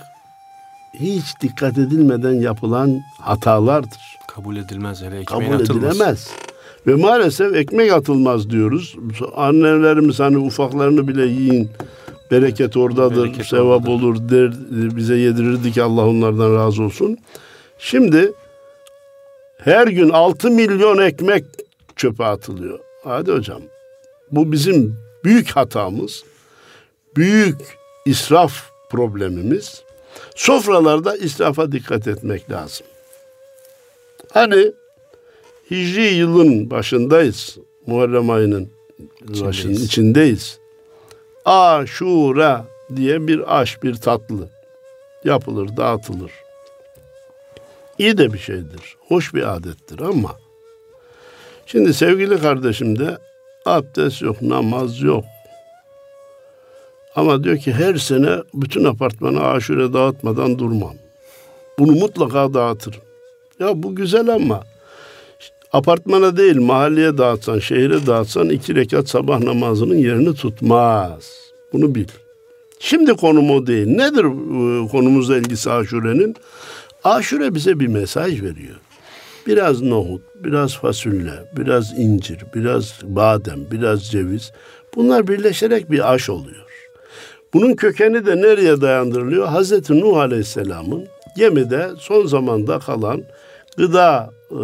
hiç 0.93 1.23
dikkat 1.41 1.77
edilmeden 1.77 2.33
yapılan 2.33 3.01
hatalardır. 3.21 4.17
Kabul 4.27 4.55
edilmez 4.57 5.01
hele 5.01 5.19
ekmeğin 5.19 5.51
Kabul 5.51 5.63
atılmaz. 5.63 5.91
edilemez. 5.95 6.29
Ve 6.87 6.95
maalesef 6.95 7.55
ekmek 7.55 7.91
atılmaz 7.93 8.49
diyoruz. 8.49 8.95
Annelerimiz 9.35 10.19
hani 10.19 10.37
ufaklarını 10.37 11.07
bile 11.07 11.25
yiyin. 11.25 11.69
Bereket 12.31 12.77
oradadır, 12.77 13.23
Bereket 13.23 13.45
sevap 13.45 13.67
oradadır. 13.89 13.89
olur 13.91 14.29
der, 14.29 14.51
bize 14.95 15.15
yedirirdi 15.15 15.71
ki 15.71 15.83
Allah 15.83 16.07
onlardan 16.07 16.55
razı 16.55 16.83
olsun. 16.83 17.17
Şimdi 17.79 18.31
her 19.57 19.87
gün 19.87 20.09
6 20.09 20.49
milyon 20.51 20.97
ekmek 20.97 21.45
çöpe 21.95 22.25
atılıyor. 22.25 22.79
Hadi 23.03 23.31
hocam. 23.31 23.61
Bu 24.31 24.51
bizim 24.51 24.95
büyük 25.23 25.51
hatamız. 25.51 26.23
Büyük 27.15 27.57
israf 28.05 28.53
problemimiz. 28.89 29.83
Sofralarda 30.35 31.17
israfa 31.17 31.71
dikkat 31.71 32.07
etmek 32.07 32.51
lazım. 32.51 32.87
Hani 34.33 34.71
Hicri 35.71 36.05
yılın 36.05 36.69
başındayız. 36.69 37.57
Muharrem 37.87 38.29
ayının 38.29 38.69
başının 39.21 39.73
içindeyiz. 39.73 40.59
Aşura 41.45 42.65
diye 42.95 43.27
bir 43.27 43.59
aş, 43.59 43.83
bir 43.83 43.95
tatlı 43.95 44.49
yapılır, 45.23 45.77
dağıtılır. 45.77 46.31
İyi 47.97 48.17
de 48.17 48.33
bir 48.33 48.39
şeydir. 48.39 48.97
Hoş 49.07 49.33
bir 49.33 49.55
adettir 49.55 49.99
ama 49.99 50.39
şimdi 51.65 51.93
sevgili 51.93 52.41
kardeşim 52.41 52.99
de 52.99 53.17
abdest 53.65 54.21
yok, 54.21 54.41
namaz 54.41 55.01
yok. 55.01 55.23
Ama 57.15 57.43
diyor 57.43 57.57
ki 57.57 57.73
her 57.73 57.95
sene 57.95 58.37
bütün 58.53 58.83
apartmanı 58.83 59.43
aşure 59.43 59.93
dağıtmadan 59.93 60.59
durmam. 60.59 60.93
Bunu 61.79 61.91
mutlaka 61.91 62.53
dağıtırım. 62.53 63.01
Ya 63.59 63.83
bu 63.83 63.95
güzel 63.95 64.29
ama 64.29 64.63
apartmana 65.71 66.37
değil 66.37 66.55
mahalleye 66.55 67.17
dağıtsan, 67.17 67.59
şehre 67.59 68.05
dağıtsan 68.07 68.49
iki 68.49 68.75
rekat 68.75 69.09
sabah 69.09 69.39
namazının 69.39 69.95
yerini 69.95 70.35
tutmaz. 70.35 71.31
Bunu 71.73 71.95
bil. 71.95 72.07
Şimdi 72.79 73.13
konum 73.13 73.51
o 73.51 73.67
değil. 73.67 73.87
Nedir 73.87 74.23
e, 74.23 74.87
konumuzla 74.87 75.37
ilgisi 75.37 75.71
aşurenin? 75.71 76.35
Aşure 77.03 77.55
bize 77.55 77.79
bir 77.79 77.87
mesaj 77.87 78.41
veriyor. 78.41 78.75
Biraz 79.47 79.81
nohut, 79.81 80.21
biraz 80.35 80.77
fasulye, 80.77 81.33
biraz 81.57 81.99
incir, 81.99 82.39
biraz 82.55 82.93
badem, 83.03 83.71
biraz 83.71 84.03
ceviz. 84.03 84.51
Bunlar 84.95 85.27
birleşerek 85.27 85.91
bir 85.91 86.13
aş 86.13 86.29
oluyor. 86.29 86.65
Bunun 87.53 87.73
kökeni 87.73 88.25
de 88.25 88.37
nereye 88.37 88.81
dayandırılıyor? 88.81 89.47
Hazreti 89.47 89.99
Nuh 89.99 90.17
Aleyhisselam'ın 90.17 91.07
gemide 91.37 91.89
son 91.99 92.25
zamanda 92.25 92.79
kalan 92.79 93.23
gıda 93.77 94.29
e, 94.51 94.61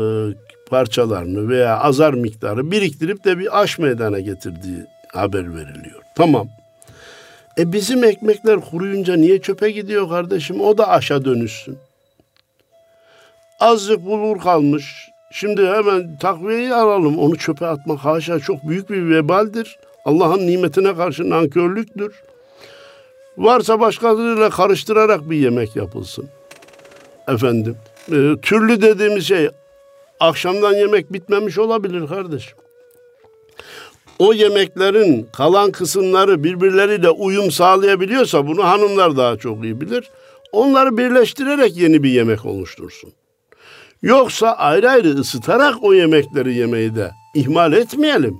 parçalarını 0.70 1.50
veya 1.50 1.80
azar 1.80 2.14
miktarı 2.14 2.72
biriktirip 2.72 3.24
de 3.26 3.40
bir 3.40 3.62
aş 3.62 3.80
meydana 3.80 4.20
getirdiği 4.20 4.86
haber 5.14 5.56
veriliyor. 5.56 6.02
Tamam. 6.16 6.48
E 7.58 7.72
bizim 7.72 8.04
ekmekler 8.04 8.60
kuruyunca 8.62 9.16
niye 9.16 9.42
çöpe 9.42 9.72
gidiyor 9.72 10.10
kardeşim? 10.10 10.62
O 10.62 10.78
da 10.78 10.90
aşa 10.90 11.26
dönüşsün. 11.26 11.78
Azıcık 13.60 14.06
bulur 14.06 14.40
kalmış. 14.40 15.10
Şimdi 15.32 15.68
hemen 15.68 16.18
takviyeyi 16.18 16.74
alalım. 16.74 17.20
Onu 17.20 17.38
çöpe 17.38 17.66
atmak 17.66 18.00
haşa 18.00 18.40
çok 18.40 18.68
büyük 18.68 18.90
bir 18.90 19.10
vebaldir. 19.10 19.80
Allah'ın 20.06 20.48
nimetine 20.48 20.96
karşı 20.96 21.30
nankörlüktür. 21.30 22.24
Varsa 23.38 23.80
başkalarıyla 23.80 24.50
karıştırarak 24.50 25.30
bir 25.30 25.38
yemek 25.38 25.76
yapılsın. 25.76 26.30
Efendim. 27.28 27.78
E, 28.08 28.36
türlü 28.42 28.82
dediğimiz 28.82 29.28
şey 29.28 29.50
akşamdan 30.20 30.74
yemek 30.74 31.14
bitmemiş 31.14 31.58
olabilir 31.58 32.08
kardeşim. 32.08 32.58
O 34.20 34.34
yemeklerin 34.34 35.28
kalan 35.38 35.72
kısımları 35.72 36.44
birbirleriyle 36.44 37.10
uyum 37.10 37.52
sağlayabiliyorsa 37.52 38.48
bunu 38.48 38.64
hanımlar 38.64 39.18
daha 39.18 39.38
çok 39.38 39.64
iyi 39.64 39.82
bilir. 39.82 40.10
Onları 40.52 40.98
birleştirerek 40.98 41.78
yeni 41.78 42.04
bir 42.04 42.10
yemek 42.10 42.46
oluştursun. 42.46 43.14
Yoksa 44.02 44.52
ayrı 44.52 44.90
ayrı 44.90 45.08
ısıtarak 45.08 45.84
o 45.84 45.94
yemekleri 45.94 46.54
yemeyi 46.54 46.96
de 46.96 47.12
ihmal 47.36 47.74
etmeyelim. 47.74 48.40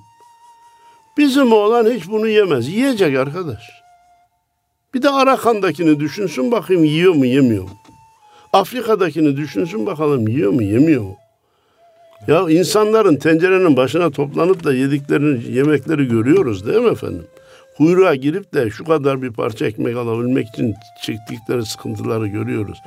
Bizim 1.18 1.54
oğlan 1.54 1.92
hiç 1.92 2.08
bunu 2.08 2.28
yemez. 2.28 2.68
Yiyecek 2.68 3.18
arkadaş. 3.18 3.70
Bir 4.94 5.02
de 5.02 5.10
Arakan'dakini 5.10 6.00
düşünsün 6.00 6.52
bakayım 6.52 6.84
yiyor 6.84 7.14
mu 7.14 7.26
yemiyor 7.26 7.64
mu? 7.64 7.70
Afrika'dakini 8.54 9.38
düşünsün 9.38 9.86
bakalım 9.86 10.28
yiyor 10.28 10.52
mu 10.52 10.64
yemiyor 10.64 11.02
mu? 11.02 11.16
Ya 12.28 12.50
insanların 12.50 13.16
tencerenin 13.16 13.78
başına 13.78 14.12
toplanıp 14.12 14.64
da 14.64 14.74
yediklerini 14.74 15.52
yemekleri 15.52 16.08
görüyoruz 16.08 16.68
değil 16.68 16.82
mi 16.82 16.90
efendim? 16.90 17.28
Kuyruğa 17.78 18.16
girip 18.16 18.54
de 18.54 18.70
şu 18.70 18.86
kadar 18.86 19.22
bir 19.22 19.34
parça 19.34 19.66
ekmek 19.66 19.98
alabilmek 19.98 20.48
için 20.48 20.76
çektikleri 21.02 21.66
sıkıntıları 21.66 22.28
görüyoruz. 22.28 22.78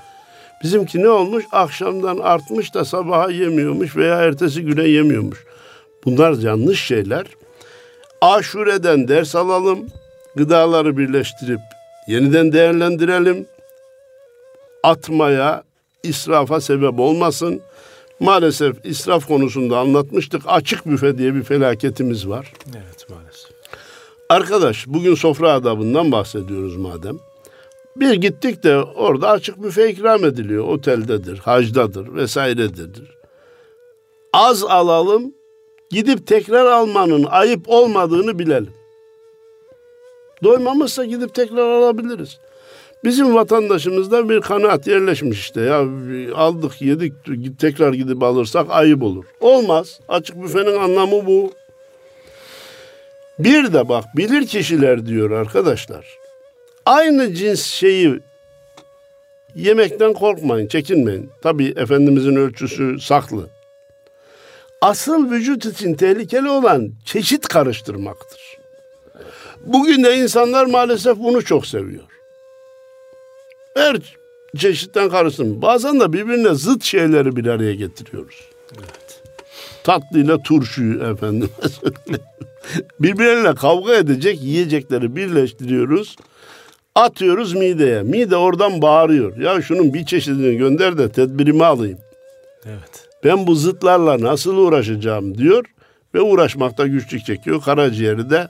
Bizimki 0.63 1.03
ne 1.03 1.09
olmuş? 1.09 1.45
Akşamdan 1.53 2.19
artmış 2.19 2.75
da 2.75 2.85
sabaha 2.85 3.31
yemiyormuş 3.31 3.97
veya 3.97 4.17
ertesi 4.17 4.63
güne 4.63 4.89
yemiyormuş. 4.89 5.45
Bunlar 6.05 6.33
yanlış 6.33 6.85
şeyler. 6.85 7.27
Aşureden 8.21 9.09
ders 9.09 9.35
alalım. 9.35 9.87
Gıdaları 10.37 10.99
birleştirip 10.99 11.61
yeniden 12.07 12.53
değerlendirelim. 12.53 13.47
Atmaya, 14.83 15.63
israfa 16.03 16.61
sebep 16.61 17.01
olmasın. 17.01 17.61
Maalesef 18.21 18.77
israf 18.85 19.27
konusunda 19.27 19.79
anlatmıştık. 19.79 20.43
Açık 20.47 20.87
büfe 20.87 21.19
diye 21.19 21.35
bir 21.35 21.43
felaketimiz 21.43 22.29
var. 22.29 22.53
Evet 22.77 23.07
maalesef. 23.11 23.51
Arkadaş 24.29 24.87
bugün 24.87 25.15
sofra 25.15 25.53
adabından 25.53 26.13
bahsediyoruz 26.13 26.77
madem. 26.77 27.19
Bir 27.97 28.13
gittik 28.13 28.63
de 28.63 28.77
orada 28.77 29.31
açık 29.31 29.63
büfe 29.63 29.91
ikram 29.91 30.25
ediliyor. 30.25 30.69
Oteldedir, 30.69 31.39
hacdadır 31.39 32.15
vesairededir. 32.15 33.19
Az 34.33 34.65
alalım, 34.65 35.35
gidip 35.91 36.27
tekrar 36.27 36.67
almanın 36.67 37.25
ayıp 37.25 37.69
olmadığını 37.69 38.39
bilelim. 38.39 38.75
Doymamışsa 40.43 41.05
gidip 41.05 41.35
tekrar 41.35 41.69
alabiliriz. 41.69 42.39
Bizim 43.05 43.35
vatandaşımızda 43.35 44.29
bir 44.29 44.41
kanaat 44.41 44.87
yerleşmiş 44.87 45.41
işte 45.41 45.61
ya 45.61 45.87
aldık 46.35 46.83
yedik 46.83 47.13
tekrar 47.59 47.93
gidip 47.93 48.23
alırsak 48.23 48.67
ayıp 48.71 49.03
olur. 49.03 49.25
Olmaz. 49.41 50.01
Açık 50.09 50.43
büfenin 50.43 50.79
anlamı 50.79 51.27
bu. 51.27 51.53
Bir 53.39 53.73
de 53.73 53.89
bak 53.89 54.05
bilir 54.17 54.47
kişiler 54.47 55.07
diyor 55.07 55.31
arkadaşlar. 55.31 56.20
Aynı 56.87 57.35
cins 57.35 57.65
şeyi 57.65 58.21
yemekten 59.55 60.13
korkmayın, 60.13 60.69
çekinmeyin. 60.69 61.31
Tabi 61.43 61.67
Efendimizin 61.77 62.37
ölçüsü 62.37 63.01
saklı. 63.01 63.49
Asıl 64.81 65.31
vücut 65.31 65.67
için 65.67 65.95
tehlikeli 65.95 66.49
olan 66.49 66.93
çeşit 67.05 67.49
karıştırmaktır. 67.49 68.59
Bugün 69.67 70.05
de 70.05 70.17
insanlar 70.17 70.67
maalesef 70.67 71.19
bunu 71.19 71.45
çok 71.45 71.67
seviyor. 71.67 72.05
Her 73.75 73.97
çeşitten 74.57 75.11
karıştırma. 75.11 75.63
Bazen 75.63 76.01
de 76.01 76.13
birbirine 76.13 76.55
zıt 76.55 76.85
şeyleri 76.85 77.37
bir 77.37 77.47
araya 77.47 77.75
getiriyoruz. 77.75 78.41
Evet. 78.79 79.23
Tatlıyla 79.85 80.43
turşuyu 80.43 81.03
efendim. 81.03 81.51
Birbirleriyle 83.01 83.55
kavga 83.55 83.95
edecek 83.95 84.43
yiyecekleri 84.43 85.17
birleştiriyoruz. 85.17 86.17
Atıyoruz 87.01 87.55
mideye. 87.55 88.03
Mide 88.03 88.37
oradan 88.37 88.83
bağırıyor. 88.83 89.37
Ya 89.37 89.63
şunun 89.63 89.95
bir 89.95 90.05
çeşidini 90.07 90.57
gönder 90.57 90.99
de 90.99 91.13
tedbirimi 91.13 91.65
alayım. 91.65 91.99
Evet. 92.67 93.09
Ben 93.25 93.47
bu 93.47 93.55
zıtlarla 93.55 94.21
nasıl 94.21 94.57
uğraşacağım 94.57 95.39
diyor 95.39 95.65
ve 96.15 96.21
uğraşmakta 96.21 96.87
güçlük 96.87 97.27
çekiyor. 97.27 97.63
Karaciğeri 97.63 98.31
de 98.31 98.49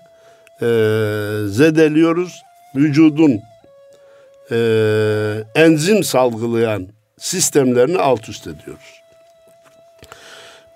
e, 0.63 0.69
zedeliyoruz. 1.49 2.43
Vücudun 2.77 3.41
e, 4.51 4.59
enzim 5.55 6.05
salgılayan 6.05 6.89
sistemlerini 7.19 7.99
alt 7.99 8.29
üst 8.29 8.47
ediyoruz. 8.47 9.01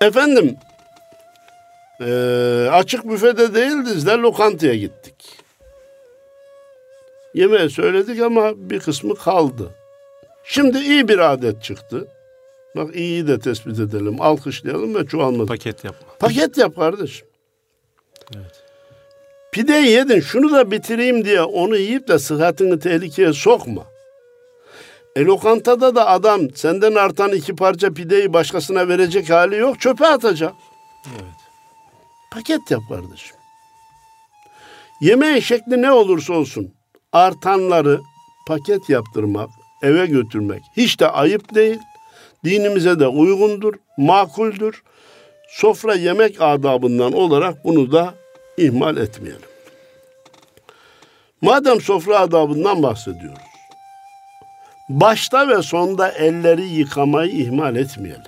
Efendim 0.01 0.57
e, 2.01 2.11
açık 2.71 3.09
büfede 3.09 3.53
değildiz 3.53 4.07
de 4.07 4.11
lokantaya 4.11 4.75
gittik. 4.75 5.34
Yemeği 7.35 7.69
söyledik 7.69 8.21
ama 8.21 8.51
bir 8.55 8.79
kısmı 8.79 9.15
kaldı. 9.15 9.71
Şimdi 10.43 10.77
iyi 10.77 11.07
bir 11.07 11.19
adet 11.33 11.63
çıktı. 11.63 12.07
Bak 12.75 12.95
iyiyi 12.95 13.27
de 13.27 13.39
tespit 13.39 13.79
edelim, 13.79 14.21
alkışlayalım 14.21 14.95
ve 14.95 15.05
çoğalmasın. 15.05 15.47
Paket 15.47 15.83
yapma. 15.83 16.07
Paket 16.19 16.57
yap 16.57 16.75
kardeşim. 16.75 17.27
Evet. 18.35 18.63
Pideyi 19.51 19.91
yedin 19.91 20.19
şunu 20.19 20.51
da 20.51 20.71
bitireyim 20.71 21.25
diye 21.25 21.41
onu 21.41 21.77
yiyip 21.77 22.07
de 22.07 22.19
sıhhatini 22.19 22.79
tehlikeye 22.79 23.33
sokma. 23.33 23.83
E 25.15 25.23
lokantada 25.25 25.95
da 25.95 26.07
adam 26.07 26.55
senden 26.55 26.95
artan 26.95 27.31
iki 27.31 27.55
parça 27.55 27.93
pideyi 27.93 28.33
başkasına 28.33 28.87
verecek 28.87 29.29
hali 29.29 29.55
yok 29.55 29.81
çöpe 29.81 30.07
atacak. 30.07 30.53
Evet. 31.07 31.35
Paket 32.31 32.71
yap 32.71 32.81
kardeşim. 32.89 33.37
Yemeğin 35.01 35.39
şekli 35.39 35.81
ne 35.81 35.91
olursa 35.91 36.33
olsun 36.33 36.73
artanları 37.15 38.01
paket 38.47 38.89
yaptırmak, 38.89 39.49
eve 39.83 40.05
götürmek 40.05 40.61
hiç 40.77 40.99
de 40.99 41.07
ayıp 41.07 41.55
değil. 41.55 41.79
Dinimize 42.43 42.99
de 42.99 43.07
uygundur, 43.07 43.73
makuldür. 43.97 44.83
Sofra 45.49 45.95
yemek 45.95 46.41
adabından 46.41 47.13
olarak 47.13 47.65
bunu 47.65 47.91
da 47.91 48.13
ihmal 48.57 48.97
etmeyelim. 48.97 49.41
Madem 51.41 51.81
sofra 51.81 52.19
adabından 52.19 52.83
bahsediyoruz. 52.83 53.39
Başta 54.89 55.47
ve 55.47 55.61
sonda 55.61 56.11
elleri 56.11 56.63
yıkamayı 56.63 57.31
ihmal 57.31 57.75
etmeyelim. 57.75 58.21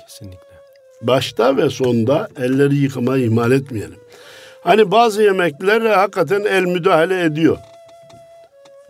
Kesinlikle. 0.00 0.56
Başta 1.02 1.56
ve 1.56 1.70
sonda 1.70 2.28
elleri 2.38 2.76
yıkamayı 2.76 3.24
ihmal 3.24 3.52
etmeyelim. 3.52 3.98
Hani 4.64 4.90
bazı 4.90 5.22
yemeklere 5.22 5.94
hakikaten 5.94 6.44
el 6.44 6.62
müdahale 6.62 7.22
ediyor. 7.22 7.58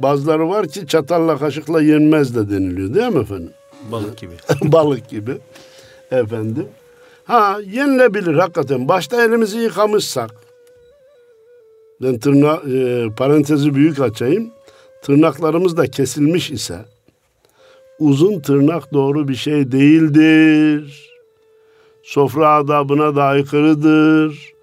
Bazıları 0.03 0.49
var 0.49 0.69
ki 0.69 0.87
çatalla 0.87 1.39
kaşıkla 1.39 1.83
yenmez 1.83 2.37
de 2.37 2.51
deniliyor 2.51 2.95
değil 2.95 3.13
mi 3.13 3.21
efendim? 3.21 3.51
Balık 3.93 4.19
gibi. 4.19 4.33
Balık 4.73 5.09
gibi. 5.09 5.39
Efendim. 6.11 6.69
Ha 7.25 7.59
yenilebilir 7.67 8.35
hakikaten. 8.35 8.89
Başta 8.89 9.25
elimizi 9.25 9.59
yıkamışsak. 9.59 10.31
Ben 12.03 12.19
tırna 12.19 12.61
e, 12.73 13.09
parantezi 13.17 13.75
büyük 13.75 14.01
açayım. 14.01 14.51
Tırnaklarımız 15.03 15.77
da 15.77 15.87
kesilmiş 15.87 16.51
ise 16.51 16.85
uzun 17.99 18.41
tırnak 18.41 18.93
doğru 18.93 19.29
bir 19.29 19.35
şey 19.35 19.73
değildir. 19.73 21.11
Sofra 22.03 22.55
adabına 22.55 23.17
da 23.17 23.25
aykırıdır. 23.25 24.56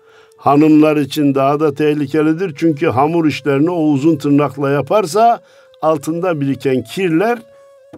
Hanımlar 0.44 0.98
için 0.98 1.36
daha 1.36 1.60
da 1.60 1.74
tehlikelidir. 1.74 2.54
Çünkü 2.58 2.88
hamur 2.88 3.28
işlerini 3.28 3.70
o 3.70 3.84
uzun 3.84 4.16
tırnakla 4.16 4.70
yaparsa 4.70 5.42
altında 5.82 6.42
biriken 6.42 6.84
kirler 6.84 7.40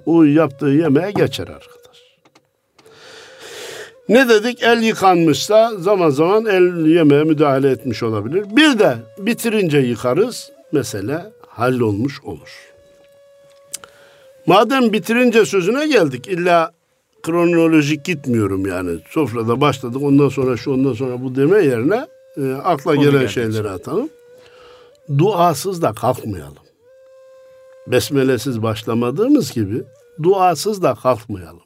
o 0.05 0.23
yaptığı 0.23 0.65
yemeğe 0.65 1.11
geçer 1.11 1.47
arkadaş. 1.47 1.97
Ne 4.09 4.29
dedik? 4.29 4.63
El 4.63 4.83
yıkanmışsa 4.83 5.71
zaman 5.77 6.09
zaman 6.09 6.45
el 6.45 6.85
yemeğe 6.85 7.23
müdahale 7.23 7.69
etmiş 7.69 8.03
olabilir. 8.03 8.45
Bir 8.55 8.79
de 8.79 8.95
bitirince 9.17 9.77
yıkarız. 9.77 10.51
Mesele 10.71 11.25
hallolmuş 11.47 12.23
olur. 12.23 12.71
Madem 14.45 14.93
bitirince 14.93 15.45
sözüne 15.45 15.87
geldik 15.87 16.27
illa 16.27 16.71
kronolojik 17.23 18.05
gitmiyorum 18.05 18.65
yani. 18.65 18.91
Sofrada 19.09 19.61
başladık 19.61 20.01
ondan 20.01 20.29
sonra 20.29 20.57
şu 20.57 20.71
ondan 20.71 20.93
sonra 20.93 21.23
bu 21.23 21.35
deme 21.35 21.57
yerine 21.57 22.07
e, 22.37 22.53
akla 22.53 22.95
gelen 22.95 23.27
şeyleri 23.27 23.69
atalım. 23.69 24.09
Duasız 25.17 25.81
da 25.81 25.93
kalkmayalım. 25.93 26.65
Besmelesiz 27.87 28.63
başlamadığımız 28.63 29.51
gibi 29.51 29.83
duasız 30.23 30.83
da 30.83 30.95
kalkmayalım. 30.95 31.63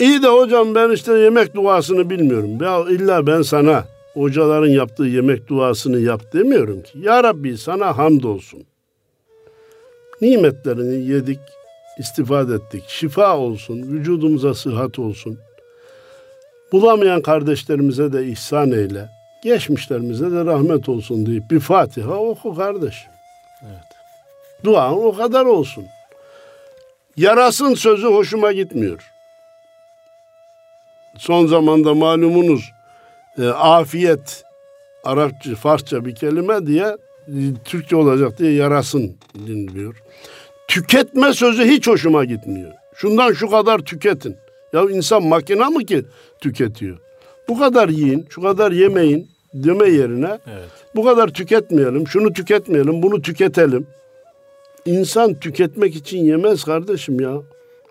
İyi 0.00 0.22
de 0.22 0.28
hocam 0.28 0.74
ben 0.74 0.90
işte 0.90 1.18
yemek 1.18 1.54
duasını 1.54 2.10
bilmiyorum. 2.10 2.62
Ya 2.62 2.80
illa 2.80 3.26
ben 3.26 3.42
sana 3.42 3.84
hocaların 4.14 4.68
yaptığı 4.68 5.04
yemek 5.04 5.48
duasını 5.48 5.98
yap 5.98 6.32
demiyorum 6.32 6.82
ki. 6.82 6.98
Ya 6.98 7.24
Rabbi 7.24 7.58
sana 7.58 7.98
hamdolsun. 7.98 8.62
Nimetlerini 10.20 11.10
yedik, 11.10 11.40
istifade 11.98 12.54
ettik. 12.54 12.84
Şifa 12.88 13.38
olsun, 13.38 13.82
vücudumuza 13.82 14.54
sıhhat 14.54 14.98
olsun. 14.98 15.38
Bulamayan 16.72 17.22
kardeşlerimize 17.22 18.12
de 18.12 18.26
ihsan 18.26 18.72
eyle. 18.72 19.17
Geçmişlerimize 19.42 20.30
de 20.30 20.44
rahmet 20.44 20.88
olsun 20.88 21.26
deyip 21.26 21.50
bir 21.50 21.60
Fatiha 21.60 22.14
oku 22.14 22.54
kardeş. 22.54 23.06
Evet. 23.62 23.84
Duan 24.64 25.04
o 25.04 25.16
kadar 25.16 25.44
olsun. 25.44 25.84
Yarasın 27.16 27.74
sözü 27.74 28.06
hoşuma 28.06 28.52
gitmiyor. 28.52 29.12
Son 31.18 31.46
zamanda 31.46 31.94
malumunuz 31.94 32.70
e, 33.38 33.46
afiyet 33.46 34.44
Arapça, 35.04 35.54
Farsça 35.54 36.04
bir 36.04 36.14
kelime 36.14 36.66
diye 36.66 36.96
e, 37.28 37.36
Türkçe 37.64 37.96
olacak 37.96 38.38
diye 38.38 38.52
yarasın 38.52 39.16
dinliyor. 39.46 40.02
Tüketme 40.68 41.32
sözü 41.32 41.64
hiç 41.64 41.86
hoşuma 41.86 42.24
gitmiyor. 42.24 42.72
Şundan 42.94 43.32
şu 43.32 43.50
kadar 43.50 43.78
tüketin. 43.78 44.36
Ya 44.72 44.82
insan 44.82 45.22
makina 45.22 45.70
mı 45.70 45.84
ki 45.84 46.04
tüketiyor? 46.40 46.98
Bu 47.48 47.58
kadar 47.58 47.88
yiyin, 47.88 48.26
şu 48.30 48.42
kadar 48.42 48.72
yemeyin 48.72 49.28
deme 49.54 49.88
yerine 49.88 50.38
Evet. 50.46 50.68
bu 50.96 51.04
kadar 51.04 51.28
tüketmeyelim, 51.28 52.08
şunu 52.08 52.32
tüketmeyelim, 52.32 53.02
bunu 53.02 53.22
tüketelim. 53.22 53.86
İnsan 54.86 55.34
tüketmek 55.40 55.96
için 55.96 56.18
yemez 56.24 56.64
kardeşim 56.64 57.20
ya. 57.20 57.32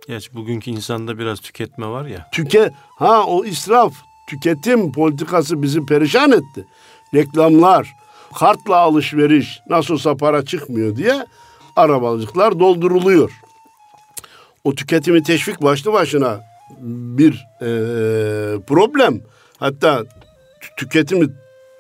Gerçi 0.08 0.34
bugünkü 0.34 0.72
insanda 0.72 1.20
biraz 1.20 1.40
tüketme 1.40 1.88
var 1.88 2.06
ya. 2.06 2.28
Tüke 2.34 2.70
ha 2.98 3.24
o 3.26 3.46
israf, 3.46 3.94
tüketim 4.30 4.92
politikası 4.92 5.62
bizi 5.62 5.86
perişan 5.86 6.32
etti. 6.32 6.66
Reklamlar, 7.14 7.88
kartla 8.40 8.76
alışveriş, 8.78 9.60
nasıl 9.70 9.94
olsa 9.94 10.16
para 10.18 10.46
çıkmıyor 10.46 10.96
diye 10.96 11.26
arabalıcıklar 11.76 12.60
dolduruluyor. 12.60 13.32
O 14.64 14.76
tüketimi 14.76 15.24
teşvik 15.24 15.62
başlı 15.62 15.94
başına 15.94 16.40
bir 17.18 17.32
eee, 17.62 17.68
problem. 18.68 19.22
Hatta 19.58 19.96
tü- 20.62 20.76
tüketimi 20.78 21.28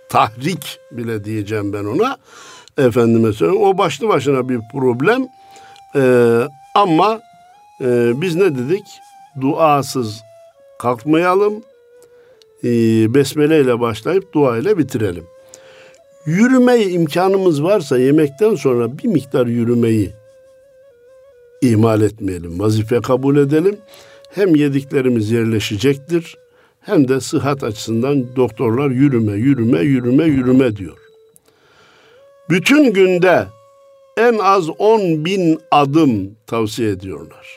tahrik 0.09 0.79
bile 0.91 1.23
diyeceğim 1.23 1.73
ben 1.73 1.85
ona. 1.85 2.17
Efendime 2.77 3.33
söyleyeyim. 3.33 3.63
O 3.63 3.77
başlı 3.77 4.07
başına 4.07 4.49
bir 4.49 4.59
problem. 4.71 5.27
Eee, 5.95 6.47
ama 6.75 7.21
eee, 7.81 8.11
biz 8.15 8.35
ne 8.35 8.55
dedik? 8.57 8.83
Duasız 9.41 10.19
kalkmayalım. 10.79 11.63
Eee 12.63 13.13
besmele 13.13 13.61
ile 13.61 13.79
başlayıp 13.79 14.33
dua 14.33 14.57
ile 14.57 14.77
bitirelim. 14.77 15.23
Yürümeye 16.25 16.89
imkanımız 16.89 17.63
varsa 17.63 17.97
yemekten 17.97 18.55
sonra 18.55 18.97
bir 18.97 19.07
miktar 19.07 19.47
yürümeyi 19.47 20.11
ihmal 21.61 22.01
etmeyelim. 22.01 22.59
Vazife 22.59 23.01
kabul 23.01 23.37
edelim. 23.37 23.77
Hem 24.31 24.55
yediklerimiz 24.55 25.31
yerleşecektir 25.31 26.37
hem 26.87 27.07
de 27.07 27.21
sıhhat 27.21 27.63
açısından 27.63 28.35
doktorlar 28.35 28.89
yürüme, 28.89 29.33
yürüme, 29.33 29.79
yürüme, 29.79 30.23
yürüme 30.23 30.75
diyor. 30.75 30.97
Bütün 32.49 32.93
günde 32.93 33.47
en 34.17 34.37
az 34.37 34.69
10 34.69 35.25
bin 35.25 35.59
adım 35.71 36.31
tavsiye 36.47 36.89
ediyorlar. 36.89 37.47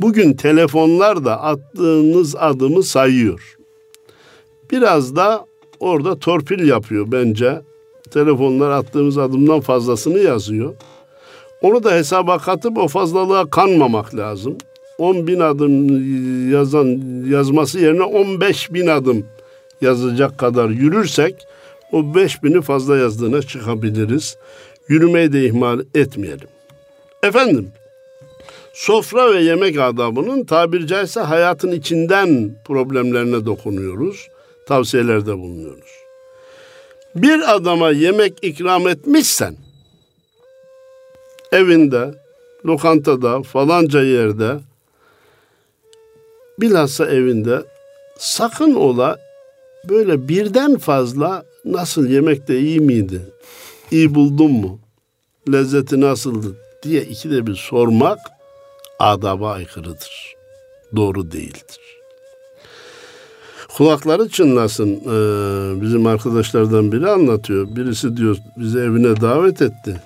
Bugün 0.00 0.32
telefonlar 0.32 1.24
da 1.24 1.42
attığınız 1.42 2.36
adımı 2.36 2.82
sayıyor. 2.82 3.56
Biraz 4.70 5.16
da 5.16 5.46
orada 5.80 6.18
torpil 6.18 6.68
yapıyor 6.68 7.12
bence. 7.12 7.60
Telefonlar 8.10 8.70
attığımız 8.70 9.18
adımdan 9.18 9.60
fazlasını 9.60 10.18
yazıyor. 10.18 10.74
Onu 11.62 11.84
da 11.84 11.92
hesaba 11.92 12.38
katıp 12.38 12.78
o 12.78 12.88
fazlalığa 12.88 13.50
kanmamak 13.50 14.14
lazım. 14.14 14.58
10 14.98 15.26
bin 15.26 15.40
adım 15.40 16.52
yazan 16.52 17.02
yazması 17.30 17.78
yerine 17.78 18.02
15 18.02 18.72
bin 18.72 18.86
adım 18.86 19.26
yazacak 19.80 20.38
kadar 20.38 20.68
yürürsek 20.68 21.34
o 21.92 22.14
5 22.14 22.42
bini 22.42 22.60
fazla 22.62 22.96
yazdığına 22.96 23.42
çıkabiliriz. 23.42 24.36
Yürümeyi 24.88 25.32
de 25.32 25.46
ihmal 25.46 25.80
etmeyelim. 25.94 26.48
Efendim, 27.22 27.68
sofra 28.72 29.34
ve 29.34 29.42
yemek 29.42 29.78
adabının 29.78 30.44
tabiri 30.44 30.86
caizse 30.86 31.20
hayatın 31.20 31.72
içinden 31.72 32.50
problemlerine 32.64 33.46
dokunuyoruz. 33.46 34.28
Tavsiyelerde 34.66 35.38
bulunuyoruz. 35.38 35.90
Bir 37.14 37.54
adama 37.54 37.90
yemek 37.90 38.32
ikram 38.42 38.88
etmişsen, 38.88 39.56
evinde, 41.52 42.14
lokantada, 42.66 43.42
falanca 43.42 44.02
yerde, 44.02 44.58
bilhassa 46.60 47.06
evinde 47.06 47.62
sakın 48.18 48.74
ola 48.74 49.18
böyle 49.88 50.28
birden 50.28 50.78
fazla 50.78 51.44
nasıl 51.64 52.08
yemek 52.08 52.48
de 52.48 52.60
iyi 52.60 52.80
miydi? 52.80 53.22
İyi 53.90 54.14
buldun 54.14 54.52
mu? 54.52 54.80
Lezzeti 55.52 56.00
nasıldı? 56.00 56.56
diye 56.82 57.02
ikide 57.02 57.46
bir 57.46 57.54
sormak 57.54 58.18
adaba 58.98 59.52
aykırıdır. 59.52 60.34
Doğru 60.96 61.32
değildir. 61.32 61.80
Kulakları 63.76 64.28
çınlasın. 64.28 64.94
Ee, 64.94 65.82
bizim 65.82 66.06
arkadaşlardan 66.06 66.92
biri 66.92 67.10
anlatıyor. 67.10 67.76
Birisi 67.76 68.16
diyor 68.16 68.36
bizi 68.56 68.78
evine 68.78 69.20
davet 69.20 69.62
etti. 69.62 70.00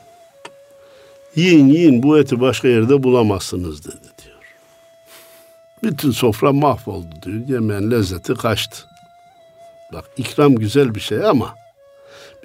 Yiyin 1.37 1.69
yiyin 1.69 2.03
bu 2.03 2.19
eti 2.19 2.41
başka 2.41 2.69
yerde 2.69 3.03
bulamazsınız 3.03 3.85
dedi. 3.85 4.12
Bütün 5.83 6.11
sofra 6.11 6.53
mahvoldu 6.53 7.15
diyor. 7.23 7.49
Yemeğin 7.49 7.91
lezzeti 7.91 8.35
kaçtı. 8.35 8.87
Bak 9.93 10.05
ikram 10.17 10.55
güzel 10.55 10.95
bir 10.95 11.01
şey 11.01 11.27
ama 11.27 11.55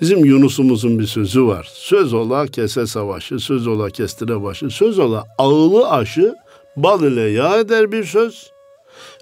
bizim 0.02 0.26
Yunus'umuzun 0.26 1.00
bir 1.00 1.08
sözü 1.08 1.47
var. 1.47 1.67
Söz 1.73 2.13
ola 2.13 2.47
kese 2.47 2.88
savaşı, 2.88 3.39
söz 3.39 3.67
ola 3.67 3.89
kestire 3.89 4.43
başı, 4.43 4.69
söz 4.69 5.00
ola 5.00 5.26
ağılı 5.38 5.89
aşı, 5.89 6.36
bal 6.76 7.04
ile 7.04 7.21
yağ 7.21 7.60
eder 7.60 7.91
bir 7.91 8.04
söz. 8.04 8.52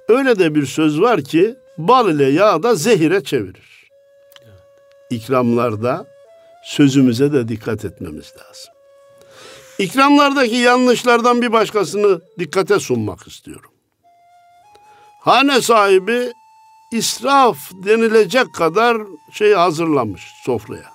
Öyle 0.10 0.40
de 0.40 0.56
bir 0.56 0.66
söz 0.66 1.02
var 1.02 1.22
ki 1.22 1.56
bal 1.78 2.10
ile 2.10 2.26
yağ 2.26 2.64
da 2.64 2.76
zehire 2.76 3.24
çevirir. 3.24 3.90
İkramlarda 5.10 6.08
sözümüze 6.66 7.34
de 7.34 7.48
dikkat 7.48 7.86
etmemiz 7.86 8.34
lazım. 8.38 8.74
İkramlardaki 9.80 10.56
yanlışlardan 10.56 11.42
bir 11.42 11.52
başkasını 11.52 12.22
dikkate 12.40 12.80
sunmak 12.80 13.28
istiyorum. 13.28 13.75
Hane 15.26 15.62
sahibi 15.62 16.34
israf 16.92 17.72
denilecek 17.74 18.54
kadar 18.54 18.98
şey 19.32 19.54
hazırlamış 19.54 20.22
sofraya. 20.44 20.92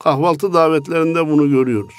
Kahvaltı 0.00 0.54
davetlerinde 0.54 1.28
bunu 1.28 1.50
görüyoruz. 1.50 1.94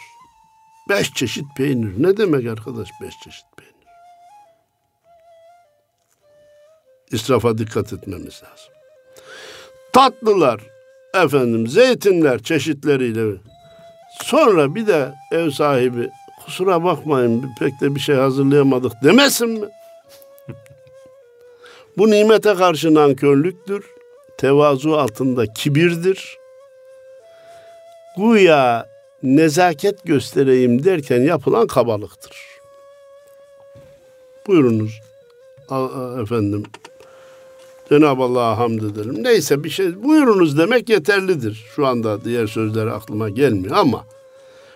Beş 0.89 1.13
çeşit 1.13 1.45
peynir. 1.57 2.03
Ne 2.03 2.17
demek 2.17 2.47
arkadaş 2.47 2.89
beş 3.01 3.13
çeşit 3.23 3.45
peynir? 3.57 3.87
İsrafa 7.11 7.57
dikkat 7.57 7.93
etmemiz 7.93 8.43
lazım. 8.43 8.73
Tatlılar, 9.93 10.61
efendim 11.13 11.67
zeytinler 11.67 12.43
çeşitleriyle. 12.43 13.37
Sonra 14.21 14.75
bir 14.75 14.87
de 14.87 15.13
ev 15.31 15.49
sahibi 15.49 16.09
kusura 16.45 16.83
bakmayın 16.83 17.51
pek 17.59 17.81
de 17.81 17.95
bir 17.95 17.99
şey 17.99 18.15
hazırlayamadık 18.15 18.93
demesin 19.03 19.49
mi? 19.49 19.67
Bu 21.97 22.11
nimete 22.11 22.55
karşı 22.55 22.93
nankörlüktür. 22.93 23.85
Tevazu 24.37 24.91
altında 24.91 25.53
kibirdir. 25.53 26.37
Güya 28.17 28.89
nezaket 29.23 30.03
göstereyim 30.03 30.83
derken 30.83 31.21
yapılan 31.21 31.67
kabalıktır. 31.67 32.37
Buyurunuz 34.47 35.01
efendim. 36.21 36.63
Cenab-ı 37.89 38.23
Allah'a 38.23 38.57
hamd 38.57 38.81
edelim. 38.81 39.23
Neyse 39.23 39.63
bir 39.63 39.69
şey 39.69 40.03
buyurunuz 40.03 40.57
demek 40.57 40.89
yeterlidir. 40.89 41.65
Şu 41.75 41.87
anda 41.87 42.23
diğer 42.23 42.47
sözler 42.47 42.87
aklıma 42.87 43.29
gelmiyor 43.29 43.75
ama 43.75 44.05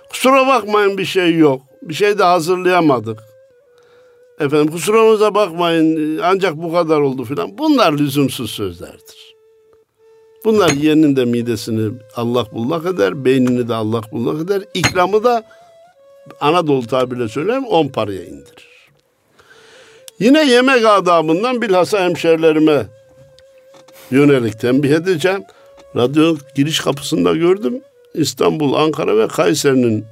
kusura 0.10 0.48
bakmayın 0.48 0.98
bir 0.98 1.06
şey 1.06 1.38
yok. 1.38 1.62
Bir 1.82 1.94
şey 1.94 2.18
de 2.18 2.24
hazırlayamadık. 2.24 3.20
Efendim 4.40 4.72
kusurumuza 4.72 5.36
bakmayın 5.36 6.20
ancak 6.24 6.58
bu 6.58 6.74
kadar 6.74 7.00
oldu 7.00 7.24
filan. 7.24 7.58
Bunlar 7.58 7.98
lüzumsuz 7.98 8.52
sözlerdir. 8.52 9.36
Bunlar 10.46 10.70
yiyenin 10.70 11.16
de 11.16 11.26
midesini 11.26 11.92
Allah 12.16 12.46
bullak 12.52 12.86
eder, 12.86 13.26
beynini 13.26 13.68
de 13.68 13.74
Allah 13.74 14.02
bullak 14.12 14.46
eder. 14.46 14.64
İkramı 14.74 15.24
da 15.24 15.44
Anadolu 16.40 16.88
tabirle 16.88 17.28
söyleyeyim 17.28 17.66
on 17.66 17.88
paraya 17.88 18.24
indirir. 18.24 18.68
Yine 20.20 20.46
yemek 20.46 20.86
adabından 20.86 21.62
bilhassa 21.62 22.00
hemşerilerime 22.00 22.86
yönelik 24.12 24.60
tembih 24.60 24.92
edeceğim. 24.92 25.44
Radyo 25.96 26.38
giriş 26.56 26.80
kapısında 26.80 27.36
gördüm. 27.36 27.82
İstanbul, 28.14 28.74
Ankara 28.74 29.18
ve 29.18 29.28
Kayseri'nin 29.28 30.06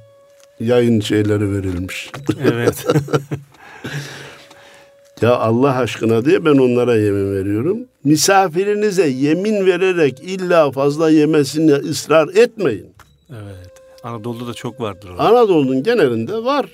yayın 0.60 1.00
şeyleri 1.00 1.52
verilmiş. 1.52 2.10
Evet. 2.44 2.86
ya 5.22 5.36
Allah 5.36 5.78
aşkına 5.78 6.24
diye 6.24 6.44
ben 6.44 6.58
onlara 6.58 6.96
yemin 6.96 7.36
veriyorum. 7.36 7.78
Misafirinize 8.04 9.08
yemin 9.08 9.66
vererek 9.66 10.20
illa 10.20 10.70
fazla 10.70 11.10
yemesini 11.10 11.72
ısrar 11.74 12.28
etmeyin. 12.28 12.86
evet. 13.30 13.70
Anadolu'da 14.02 14.46
da 14.46 14.54
çok 14.54 14.80
vardır 14.80 15.08
o. 15.08 15.22
Anadolu'nun 15.22 15.82
genelinde 15.82 16.44
var. 16.44 16.66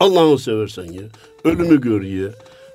Allah'ını 0.00 0.38
seversen 0.38 0.84
ye. 0.84 1.02
Ölümü 1.44 1.80
gör 1.80 2.02
ye. 2.02 2.28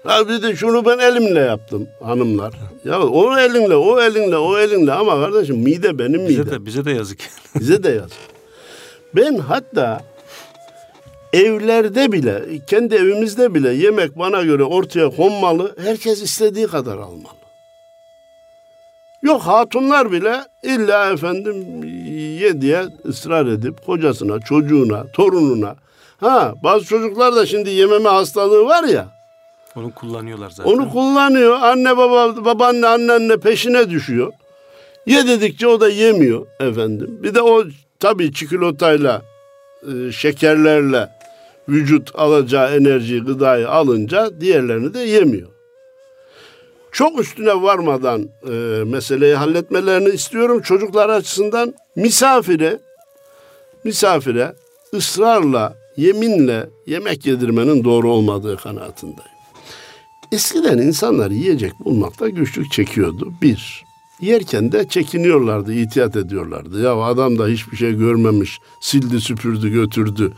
Ha 0.04 0.30
bir 0.30 0.42
de 0.42 0.56
şunu 0.56 0.86
ben 0.86 1.00
elimle 1.00 1.40
yaptım 1.40 1.88
hanımlar. 2.04 2.54
Ya 2.86 3.02
o 3.02 3.38
elinle, 3.38 3.76
o 3.76 4.02
elinle, 4.02 4.38
o 4.38 4.58
elinle 4.58 4.94
ama 4.94 5.22
kardeşim 5.22 5.58
mide 5.58 6.00
benim 6.00 6.22
midem. 6.22 6.30
Bize 6.30 6.52
de, 6.52 6.66
bize 6.66 6.86
de 6.86 6.92
yazık. 6.92 7.20
Bize 7.60 7.84
de 7.84 7.90
yaz. 7.90 8.12
Ben 9.16 9.38
hatta 9.38 10.02
evlerde 11.34 12.12
bile, 12.12 12.44
kendi 12.68 12.96
evimizde 12.96 13.54
bile 13.54 13.74
yemek 13.74 14.20
bana 14.20 14.42
göre 14.42 14.64
ortaya 14.64 15.10
konmalı. 15.10 15.76
Herkes 15.84 16.22
istediği 16.22 16.68
kadar 16.68 16.98
almalı. 16.98 17.44
Yok 19.22 19.42
hatunlar 19.42 20.12
bile 20.12 20.42
illa 20.64 21.12
efendim 21.12 21.84
ye 22.40 22.62
diye 22.62 22.86
ısrar 23.06 23.46
edip 23.46 23.86
kocasına, 23.86 24.40
çocuğuna, 24.40 25.06
torununa. 25.14 25.76
Ha 26.20 26.54
bazı 26.64 26.86
çocuklar 26.86 27.36
da 27.36 27.46
şimdi 27.46 27.70
yememe 27.70 28.10
hastalığı 28.10 28.66
var 28.66 28.84
ya. 28.84 29.08
Onu 29.76 29.94
kullanıyorlar 29.94 30.50
zaten. 30.50 30.72
Onu 30.72 30.90
kullanıyor. 30.90 31.60
Anne 31.62 31.98
baba, 31.98 32.46
babaanne, 32.46 32.88
anneanne 32.88 33.38
peşine 33.38 33.90
düşüyor. 33.90 34.34
Ye 35.06 35.28
dedikçe 35.28 35.68
o 35.68 35.82
da 35.82 35.90
yemiyor 35.90 36.48
efendim. 36.60 37.20
Bir 37.24 37.36
de 37.36 37.42
o 37.42 37.64
tabii 38.00 38.34
çikolatayla, 38.34 39.22
e, 39.82 40.12
şekerlerle 40.12 41.10
vücut 41.70 42.12
alacağı 42.16 42.76
enerjiyi, 42.78 43.22
gıdayı 43.22 43.70
alınca 43.70 44.42
diğerlerini 44.42 44.94
de 44.94 45.00
yemiyor. 45.00 45.50
Çok 46.92 47.20
üstüne 47.20 47.62
varmadan 47.62 48.30
e, 48.48 48.84
meseleyi 48.84 49.36
halletmelerini 49.36 50.10
istiyorum 50.10 50.62
çocuklar 50.62 51.10
açısından. 51.10 51.74
Misafire, 51.96 52.80
misafire 53.84 54.54
ısrarla, 54.94 55.78
yeminle 55.98 56.70
yemek 56.88 57.26
yedirmenin 57.26 57.84
doğru 57.84 58.12
olmadığı 58.12 58.58
kanaatindeyim. 58.58 59.34
Eskiden 60.32 60.78
insanlar 60.78 61.32
yiyecek 61.32 61.72
bulmakta 61.86 62.30
güçlük 62.30 62.72
çekiyordu. 62.72 63.34
Bir, 63.42 63.84
yerken 64.22 64.72
de 64.72 64.88
çekiniyorlardı, 64.88 65.74
ihtiyat 65.74 66.16
ediyorlardı. 66.16 66.82
Ya 66.82 66.96
adam 66.96 67.40
da 67.40 67.48
hiçbir 67.48 67.78
şey 67.78 67.94
görmemiş, 67.94 68.60
sildi 68.82 69.22
süpürdü 69.22 69.70
götürdü 69.70 70.34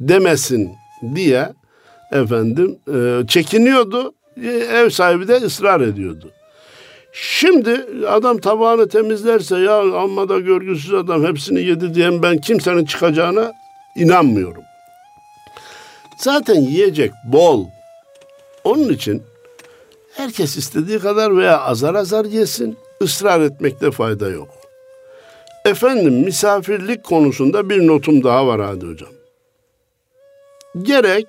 demesin 0.00 0.72
diye 1.14 1.48
efendim 2.12 2.78
e, 2.94 3.26
çekiniyordu. 3.26 4.14
E, 4.42 4.48
Ev 4.48 4.90
sahibi 4.90 5.28
de 5.28 5.36
ısrar 5.36 5.80
ediyordu. 5.80 6.32
Şimdi 7.12 7.86
adam 8.08 8.38
tabağını 8.38 8.88
temizlerse 8.88 9.58
ya 9.58 10.00
amma 10.00 10.28
da 10.28 10.40
görgüsüz 10.40 10.94
adam 10.94 11.24
hepsini 11.24 11.62
yedi 11.62 11.94
diyen 11.94 12.22
ben 12.22 12.38
kimsenin 12.38 12.84
çıkacağına 12.84 13.52
inanmıyorum. 13.96 14.62
Zaten 16.18 16.54
yiyecek 16.54 17.12
bol. 17.24 17.66
Onun 18.64 18.88
için 18.88 19.22
herkes 20.14 20.56
istediği 20.56 20.98
kadar 20.98 21.36
veya 21.36 21.60
azar 21.60 21.94
azar 21.94 22.24
yesin. 22.24 22.76
ısrar 23.02 23.40
etmekte 23.40 23.90
fayda 23.90 24.28
yok. 24.28 24.48
Efendim 25.64 26.14
misafirlik 26.14 27.04
konusunda 27.04 27.70
bir 27.70 27.86
notum 27.86 28.24
daha 28.24 28.46
var 28.46 28.60
Hadi 28.60 28.86
Hocam. 28.86 29.19
Gerek 30.78 31.26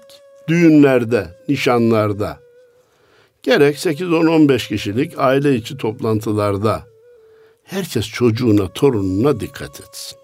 düğünlerde, 0.48 1.28
nişanlarda, 1.48 2.40
gerek 3.44 3.76
8-10-15 3.76 4.68
kişilik 4.68 5.14
aile 5.18 5.56
içi 5.56 5.78
toplantılarda 5.78 6.84
herkes 7.64 8.08
çocuğuna, 8.08 8.74
torununa 8.74 9.40
dikkat 9.40 9.82
etsin. 9.82 10.18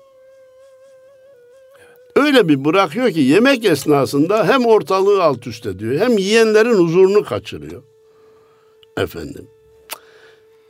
Öyle 2.15 2.49
bir 2.49 2.65
bırakıyor 2.65 3.11
ki 3.11 3.19
yemek 3.19 3.65
esnasında 3.65 4.47
hem 4.47 4.65
ortalığı 4.65 5.23
alt 5.23 5.47
üst 5.47 5.65
ediyor 5.65 5.99
hem 5.99 6.17
yiyenlerin 6.17 6.73
huzurunu 6.73 7.23
kaçırıyor. 7.23 7.83
Efendim. 8.97 9.47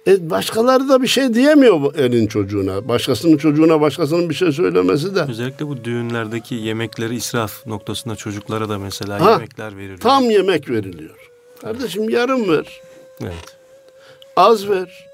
E 0.08 0.30
başkaları 0.30 0.90
da 0.90 1.02
bir 1.02 1.08
şey 1.08 1.34
diyemiyor 1.34 1.96
elin 1.96 2.28
çocuğuna. 2.28 2.88
Başkasının 2.88 3.38
çocuğuna 3.38 3.82
başkasının 3.82 4.30
bir 4.30 4.36
şey 4.36 4.52
söylemesi 4.52 5.16
de. 5.16 5.22
Özellikle 5.30 5.68
bu 5.68 5.84
düğünlerdeki 5.84 6.56
yemekleri 6.56 7.16
israf 7.16 7.66
noktasında 7.68 8.16
çocuklara 8.16 8.70
da 8.70 8.80
mesela 8.80 9.26
Ha, 9.26 9.32
yemekler 9.32 9.78
veriliyor. 9.78 10.00
Tam 10.00 10.30
yemek 10.30 10.70
veriliyor. 10.70 11.30
Kardeşim 11.62 12.10
yarım 12.10 12.50
ver. 12.50 12.82
Evet. 13.22 13.58
Az 14.36 14.70
ver. 14.70 15.08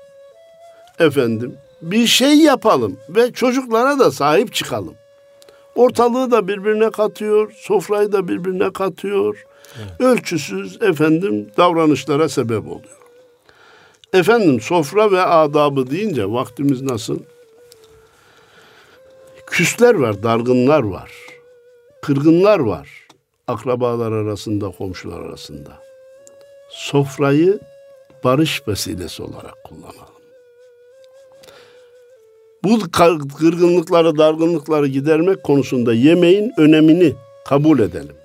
Efendim. 0.99 1.55
Bir 1.81 2.07
şey 2.07 2.37
yapalım 2.37 2.97
ve 3.09 3.31
çocuklara 3.31 3.99
da 3.99 4.11
sahip 4.11 4.53
çıkalım. 4.53 4.93
Ortalığı 5.75 6.31
da 6.31 6.47
birbirine 6.47 6.89
katıyor, 6.89 7.51
sofrayı 7.57 8.11
da 8.11 8.27
birbirine 8.27 8.73
katıyor. 8.73 9.45
Ölçüsüz 9.99 10.81
efendim 10.81 11.51
davranışlara 11.57 12.29
sebep 12.29 12.67
oluyor. 12.67 13.02
Efendim 14.13 14.61
sofra 14.61 15.11
ve 15.11 15.21
adabı 15.21 15.89
deyince 15.89 16.31
vaktimiz 16.31 16.81
nasıl? 16.81 17.19
Küsler 19.47 19.95
var, 19.95 20.23
dargınlar 20.23 20.83
var. 20.83 21.11
Kırgınlar 22.01 22.59
var. 22.59 22.89
Akrabalar 23.47 24.11
arasında, 24.11 24.69
komşular 24.69 25.21
arasında. 25.21 25.71
Sofrayı 26.69 27.59
barış 28.23 28.67
vesilesi 28.67 29.23
olarak 29.23 29.63
kullanalım. 29.63 30.13
Bu 32.63 32.79
kırgınlıkları, 33.37 34.17
dargınlıkları 34.17 34.87
gidermek 34.87 35.43
konusunda 35.43 35.93
yemeğin 35.93 36.53
önemini 36.57 37.13
kabul 37.45 37.79
edelim. 37.79 38.15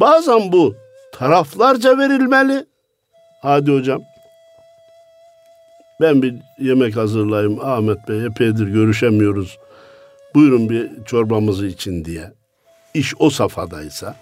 Bazen 0.00 0.52
bu 0.52 0.74
taraflarca 1.12 1.98
verilmeli. 1.98 2.66
Hadi 3.42 3.72
hocam. 3.72 4.02
Ben 6.00 6.22
bir 6.22 6.34
yemek 6.58 6.96
hazırlayayım 6.96 7.60
Ahmet 7.60 8.08
Bey 8.08 8.24
epeydir 8.26 8.66
görüşemiyoruz. 8.66 9.58
Buyurun 10.34 10.70
bir 10.70 10.90
çorbamızı 11.06 11.66
için 11.66 12.04
diye. 12.04 12.32
İş 12.94 13.14
o 13.18 13.30
safhadaysa. 13.30 14.16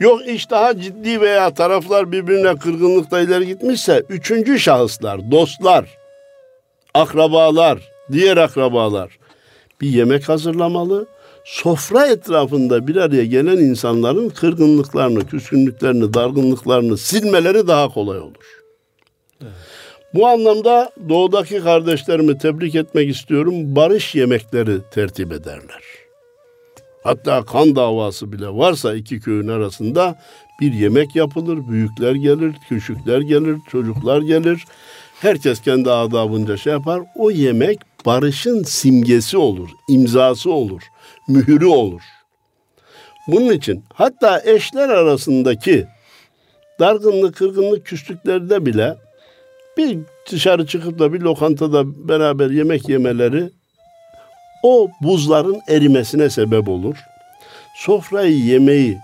Yok 0.00 0.28
iş 0.28 0.50
daha 0.50 0.80
ciddi 0.80 1.20
veya 1.20 1.54
taraflar 1.54 2.12
birbirine 2.12 2.56
kırgınlıkta 2.56 3.20
ileri 3.20 3.46
gitmişse 3.46 4.02
üçüncü 4.08 4.58
şahıslar, 4.58 5.30
dostlar, 5.30 5.98
akrabalar, 6.94 7.78
diğer 8.12 8.36
akrabalar 8.36 9.18
bir 9.80 9.88
yemek 9.88 10.28
hazırlamalı. 10.28 11.06
Sofra 11.44 12.06
etrafında 12.06 12.86
bir 12.86 12.96
araya 12.96 13.24
gelen 13.24 13.56
insanların 13.56 14.28
kırgınlıklarını, 14.28 15.26
küskünlüklerini, 15.26 16.14
dargınlıklarını 16.14 16.96
silmeleri 16.98 17.66
daha 17.66 17.88
kolay 17.88 18.18
olur. 18.18 18.62
Bu 20.14 20.26
anlamda 20.26 20.90
doğudaki 21.08 21.60
kardeşlerimi 21.60 22.38
tebrik 22.38 22.74
etmek 22.74 23.10
istiyorum. 23.10 23.54
Barış 23.76 24.14
yemekleri 24.14 24.78
tertip 24.90 25.32
ederler. 25.32 25.82
Hatta 27.04 27.44
kan 27.44 27.76
davası 27.76 28.32
bile 28.32 28.48
varsa 28.48 28.94
iki 28.94 29.20
köyün 29.20 29.48
arasında 29.48 30.18
bir 30.60 30.72
yemek 30.72 31.16
yapılır. 31.16 31.68
Büyükler 31.68 32.14
gelir, 32.14 32.54
küçükler 32.68 33.20
gelir, 33.20 33.56
çocuklar 33.70 34.22
gelir. 34.22 34.64
Herkes 35.20 35.60
kendi 35.60 35.90
adabınca 35.90 36.56
şey 36.56 36.72
yapar. 36.72 37.00
O 37.14 37.30
yemek 37.30 37.78
barışın 38.06 38.62
simgesi 38.62 39.36
olur, 39.36 39.68
imzası 39.88 40.50
olur, 40.50 40.82
mühürü 41.28 41.66
olur. 41.66 42.02
Bunun 43.28 43.52
için 43.52 43.84
hatta 43.94 44.42
eşler 44.44 44.88
arasındaki 44.88 45.86
dargınlık, 46.80 47.36
kırgınlık, 47.36 47.86
küslüklerde 47.86 48.66
bile 48.66 48.96
bir 49.76 49.98
dışarı 50.30 50.66
çıkıp 50.66 50.98
da 50.98 51.12
bir 51.12 51.20
lokantada 51.20 52.08
beraber 52.08 52.50
yemek 52.50 52.88
yemeleri 52.88 53.50
o 54.62 54.88
buzların 55.02 55.60
erimesine 55.68 56.30
sebep 56.30 56.68
olur. 56.68 56.96
Sofrayı 57.76 58.38
yemeği 58.38 58.98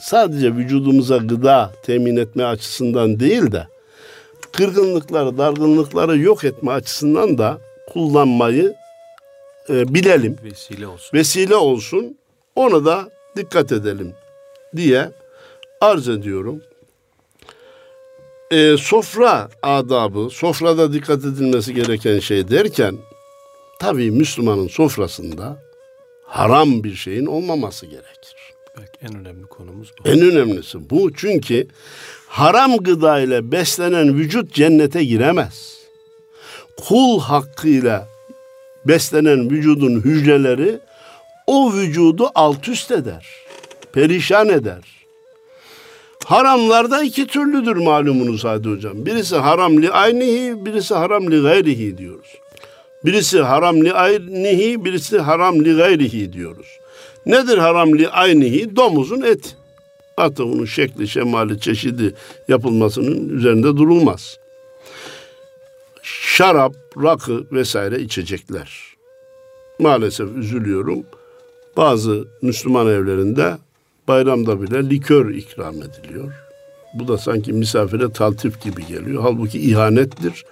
sadece 0.00 0.56
vücudumuza 0.56 1.16
gıda 1.16 1.72
temin 1.82 2.16
etme 2.16 2.44
açısından 2.44 3.20
değil 3.20 3.52
de 3.52 3.66
kırgınlıkları, 4.52 5.38
dargınlıkları 5.38 6.18
yok 6.18 6.44
etme 6.44 6.72
açısından 6.72 7.38
da 7.38 7.58
kullanmayı 7.92 8.74
e, 9.68 9.94
bilelim. 9.94 10.36
Vesile 10.44 10.86
olsun. 10.86 11.18
Vesile 11.18 11.56
olsun. 11.56 12.16
Ona 12.56 12.84
da 12.84 13.08
dikkat 13.36 13.72
edelim 13.72 14.14
diye 14.76 15.10
arz 15.80 16.08
ediyorum. 16.08 16.62
E, 18.50 18.76
sofra 18.76 19.48
adabı, 19.62 20.28
sofrada 20.30 20.92
dikkat 20.92 21.18
edilmesi 21.18 21.74
gereken 21.74 22.18
şey 22.18 22.48
derken 22.48 22.98
tabii 23.78 24.10
Müslümanın 24.10 24.68
sofrasında 24.68 25.62
haram 26.24 26.84
bir 26.84 26.94
şeyin 26.94 27.26
olmaması 27.26 27.86
gerekir. 27.86 28.36
Belki 28.78 28.98
en 29.02 29.20
önemli 29.20 29.46
konumuz 29.46 29.92
bu. 29.98 30.08
En 30.08 30.20
önemlisi 30.20 30.90
bu 30.90 31.14
çünkü 31.14 31.66
haram 32.28 32.76
gıda 32.76 33.20
ile 33.20 33.52
beslenen 33.52 34.18
vücut 34.18 34.54
cennete 34.54 35.04
giremez. 35.04 35.78
Kul 36.76 37.20
hakkıyla 37.20 38.08
beslenen 38.84 39.50
vücudun 39.50 40.00
hücreleri 40.00 40.80
o 41.46 41.72
vücudu 41.72 42.30
alt 42.34 42.68
üst 42.68 42.90
eder, 42.90 43.26
perişan 43.92 44.48
eder. 44.48 44.99
Haramlarda 46.30 47.02
iki 47.02 47.26
türlüdür 47.26 47.76
malumunuz 47.76 48.44
Hadi 48.44 48.68
Hocam. 48.68 49.06
Birisi 49.06 49.36
haram 49.36 49.82
li 49.82 49.90
aynihi, 49.90 50.66
birisi 50.66 50.94
haram 50.94 51.30
li 51.30 51.42
gayrihi 51.42 51.98
diyoruz. 51.98 52.36
Birisi 53.04 53.40
haram 53.40 53.84
li 53.84 53.92
aynihi, 53.92 54.84
birisi 54.84 55.18
haram 55.18 55.64
li 55.64 55.76
gayrihi 55.76 56.32
diyoruz. 56.32 56.66
Nedir 57.26 57.58
haram 57.58 57.98
li 57.98 58.08
aynihi? 58.08 58.76
Domuzun 58.76 59.22
eti. 59.22 59.48
Hatta 60.16 60.44
bunun 60.44 60.64
şekli, 60.64 61.08
şemali, 61.08 61.60
çeşidi 61.60 62.14
yapılmasının 62.48 63.28
üzerinde 63.28 63.76
durulmaz. 63.76 64.38
Şarap, 66.02 66.74
rakı 66.96 67.44
vesaire 67.52 68.00
içecekler. 68.00 68.70
Maalesef 69.78 70.28
üzülüyorum. 70.36 71.02
Bazı 71.76 72.24
Müslüman 72.42 72.86
evlerinde 72.86 73.56
bayramda 74.08 74.62
bile 74.62 74.90
likör 74.90 75.30
ikram 75.30 75.74
ediliyor. 75.74 76.32
Bu 76.94 77.08
da 77.08 77.18
sanki 77.18 77.52
misafire 77.52 78.12
taltif 78.12 78.62
gibi 78.62 78.86
geliyor. 78.86 79.22
Halbuki 79.22 79.58
ihanettir. 79.58 80.44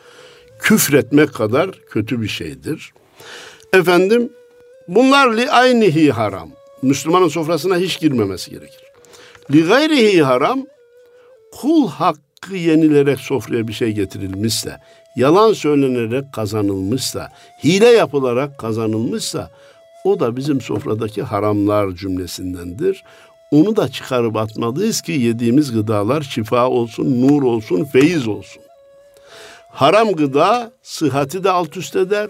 Küfretmek 0.58 1.34
kadar 1.34 1.70
kötü 1.70 2.22
bir 2.22 2.28
şeydir. 2.28 2.92
Efendim 3.72 4.32
bunlar 4.88 5.36
li 5.36 5.50
aynihi 5.50 6.12
haram. 6.12 6.50
Müslümanın 6.82 7.28
sofrasına 7.28 7.76
hiç 7.76 8.00
girmemesi 8.00 8.50
gerekir. 8.50 8.82
Li 9.52 9.62
gayrihi 9.62 10.22
haram 10.22 10.66
kul 11.52 11.88
hakkı 11.88 12.56
yenilerek 12.56 13.18
sofraya 13.18 13.68
bir 13.68 13.72
şey 13.72 13.92
getirilmişse, 13.92 14.76
yalan 15.16 15.52
söylenerek 15.52 16.32
kazanılmışsa, 16.32 17.32
hile 17.64 17.88
yapılarak 17.88 18.58
kazanılmışsa 18.58 19.50
o 20.04 20.20
da 20.20 20.36
bizim 20.36 20.60
sofradaki 20.60 21.22
haramlar 21.22 21.90
cümlesindendir. 21.90 23.04
Onu 23.50 23.76
da 23.76 23.88
çıkarıp 23.88 24.36
atmalıyız 24.36 25.00
ki 25.00 25.12
yediğimiz 25.12 25.72
gıdalar 25.72 26.22
şifa 26.22 26.68
olsun, 26.68 27.28
nur 27.28 27.42
olsun, 27.42 27.84
feyiz 27.84 28.28
olsun. 28.28 28.62
Haram 29.70 30.12
gıda 30.12 30.72
sıhhati 30.82 31.44
de 31.44 31.50
alt 31.50 31.76
üst 31.76 31.96
eder, 31.96 32.28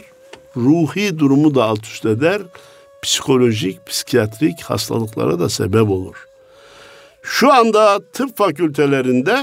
ruhi 0.57 1.19
durumu 1.19 1.55
da 1.55 1.65
alt 1.65 1.87
üst 1.87 2.07
eder, 2.07 2.43
psikolojik, 3.03 3.87
psikiyatrik 3.87 4.61
hastalıklara 4.61 5.41
da 5.41 5.49
sebep 5.49 5.91
olur. 5.91 6.17
Şu 7.23 7.53
anda 7.53 8.01
tıp 8.13 8.37
fakültelerinde 8.37 9.37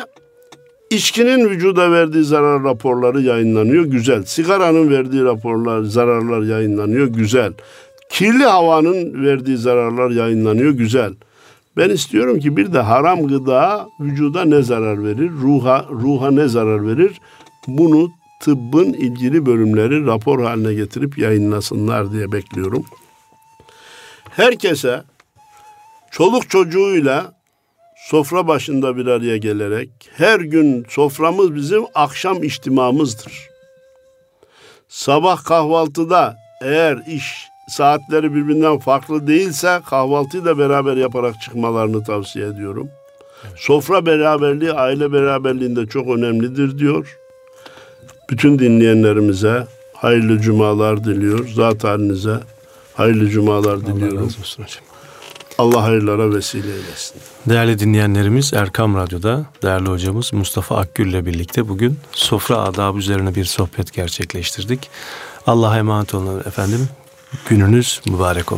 içkinin 0.89 1.49
vücuda 1.49 1.91
verdiği 1.91 2.23
zarar 2.23 2.63
raporları 2.63 3.21
yayınlanıyor, 3.21 3.85
güzel. 3.85 4.23
Sigaranın 4.23 4.89
verdiği 4.89 5.23
raporlar, 5.23 5.83
zararlar 5.83 6.41
yayınlanıyor, 6.41 7.07
güzel. 7.07 7.53
Kirli 8.09 8.43
havanın 8.43 9.25
verdiği 9.25 9.57
zararlar 9.57 10.09
yayınlanıyor, 10.09 10.71
güzel. 10.71 11.13
Ben 11.77 11.89
istiyorum 11.89 12.39
ki 12.39 12.57
bir 12.57 12.73
de 12.73 12.79
haram 12.79 13.27
gıda 13.27 13.87
vücuda 13.99 14.45
ne 14.45 14.61
zarar 14.61 15.03
verir, 15.03 15.31
ruha 15.31 15.85
ruha 15.89 16.31
ne 16.31 16.47
zarar 16.47 16.87
verir? 16.87 17.21
Bunu 17.67 18.11
tıbbın 18.41 18.93
ilgili 18.93 19.45
bölümleri 19.45 20.05
rapor 20.05 20.43
haline 20.43 20.73
getirip 20.73 21.17
yayınlasınlar 21.17 22.11
diye 22.11 22.31
bekliyorum. 22.31 22.85
Herkese 24.29 25.03
çoluk 26.11 26.49
çocuğuyla 26.49 27.33
sofra 27.95 28.47
başında 28.47 28.97
bir 28.97 29.05
araya 29.05 29.37
gelerek 29.37 29.89
her 30.17 30.39
gün 30.39 30.85
soframız 30.89 31.55
bizim 31.55 31.83
akşam 31.95 32.43
içtimamızdır. 32.43 33.49
Sabah 34.87 35.43
kahvaltıda 35.43 36.37
eğer 36.61 36.97
iş 37.07 37.47
saatleri 37.67 38.35
birbirinden 38.35 38.79
farklı 38.79 39.27
değilse 39.27 39.81
kahvaltıyı 39.89 40.45
da 40.45 40.57
beraber 40.57 40.97
yaparak 40.97 41.41
çıkmalarını 41.41 42.03
tavsiye 42.03 42.47
ediyorum. 42.47 42.89
Sofra 43.55 44.05
beraberliği 44.05 44.71
aile 44.71 45.11
beraberliğinde 45.11 45.85
çok 45.85 46.07
önemlidir 46.07 46.77
diyor. 46.77 47.17
Bütün 48.29 48.59
dinleyenlerimize 48.59 49.67
hayırlı 49.93 50.39
cumalar 50.39 51.03
diliyor. 51.03 51.47
Zat 51.47 51.83
halinize 51.83 52.39
hayırlı 52.93 53.29
cumalar 53.29 53.73
Allah 53.73 53.85
diliyorum. 53.85 54.17
razı 54.17 54.39
olsun 54.39 54.63
hocam. 54.63 54.83
Allah 55.57 55.83
hayırlara 55.83 56.33
vesile 56.33 56.71
eylesin. 56.73 57.21
Değerli 57.49 57.79
dinleyenlerimiz 57.79 58.53
Erkam 58.53 58.95
Radyo'da 58.95 59.45
değerli 59.63 59.89
hocamız 59.89 60.33
Mustafa 60.33 60.77
Akgül 60.77 61.07
ile 61.09 61.25
birlikte 61.25 61.67
bugün 61.69 61.97
sofra 62.11 62.57
adabı 62.57 62.97
üzerine 62.99 63.35
bir 63.35 63.45
sohbet 63.45 63.93
gerçekleştirdik. 63.93 64.89
Allah'a 65.47 65.77
emanet 65.77 66.13
olun 66.13 66.39
efendim. 66.39 66.89
Gününüz 67.49 68.01
mübarek. 68.05 68.51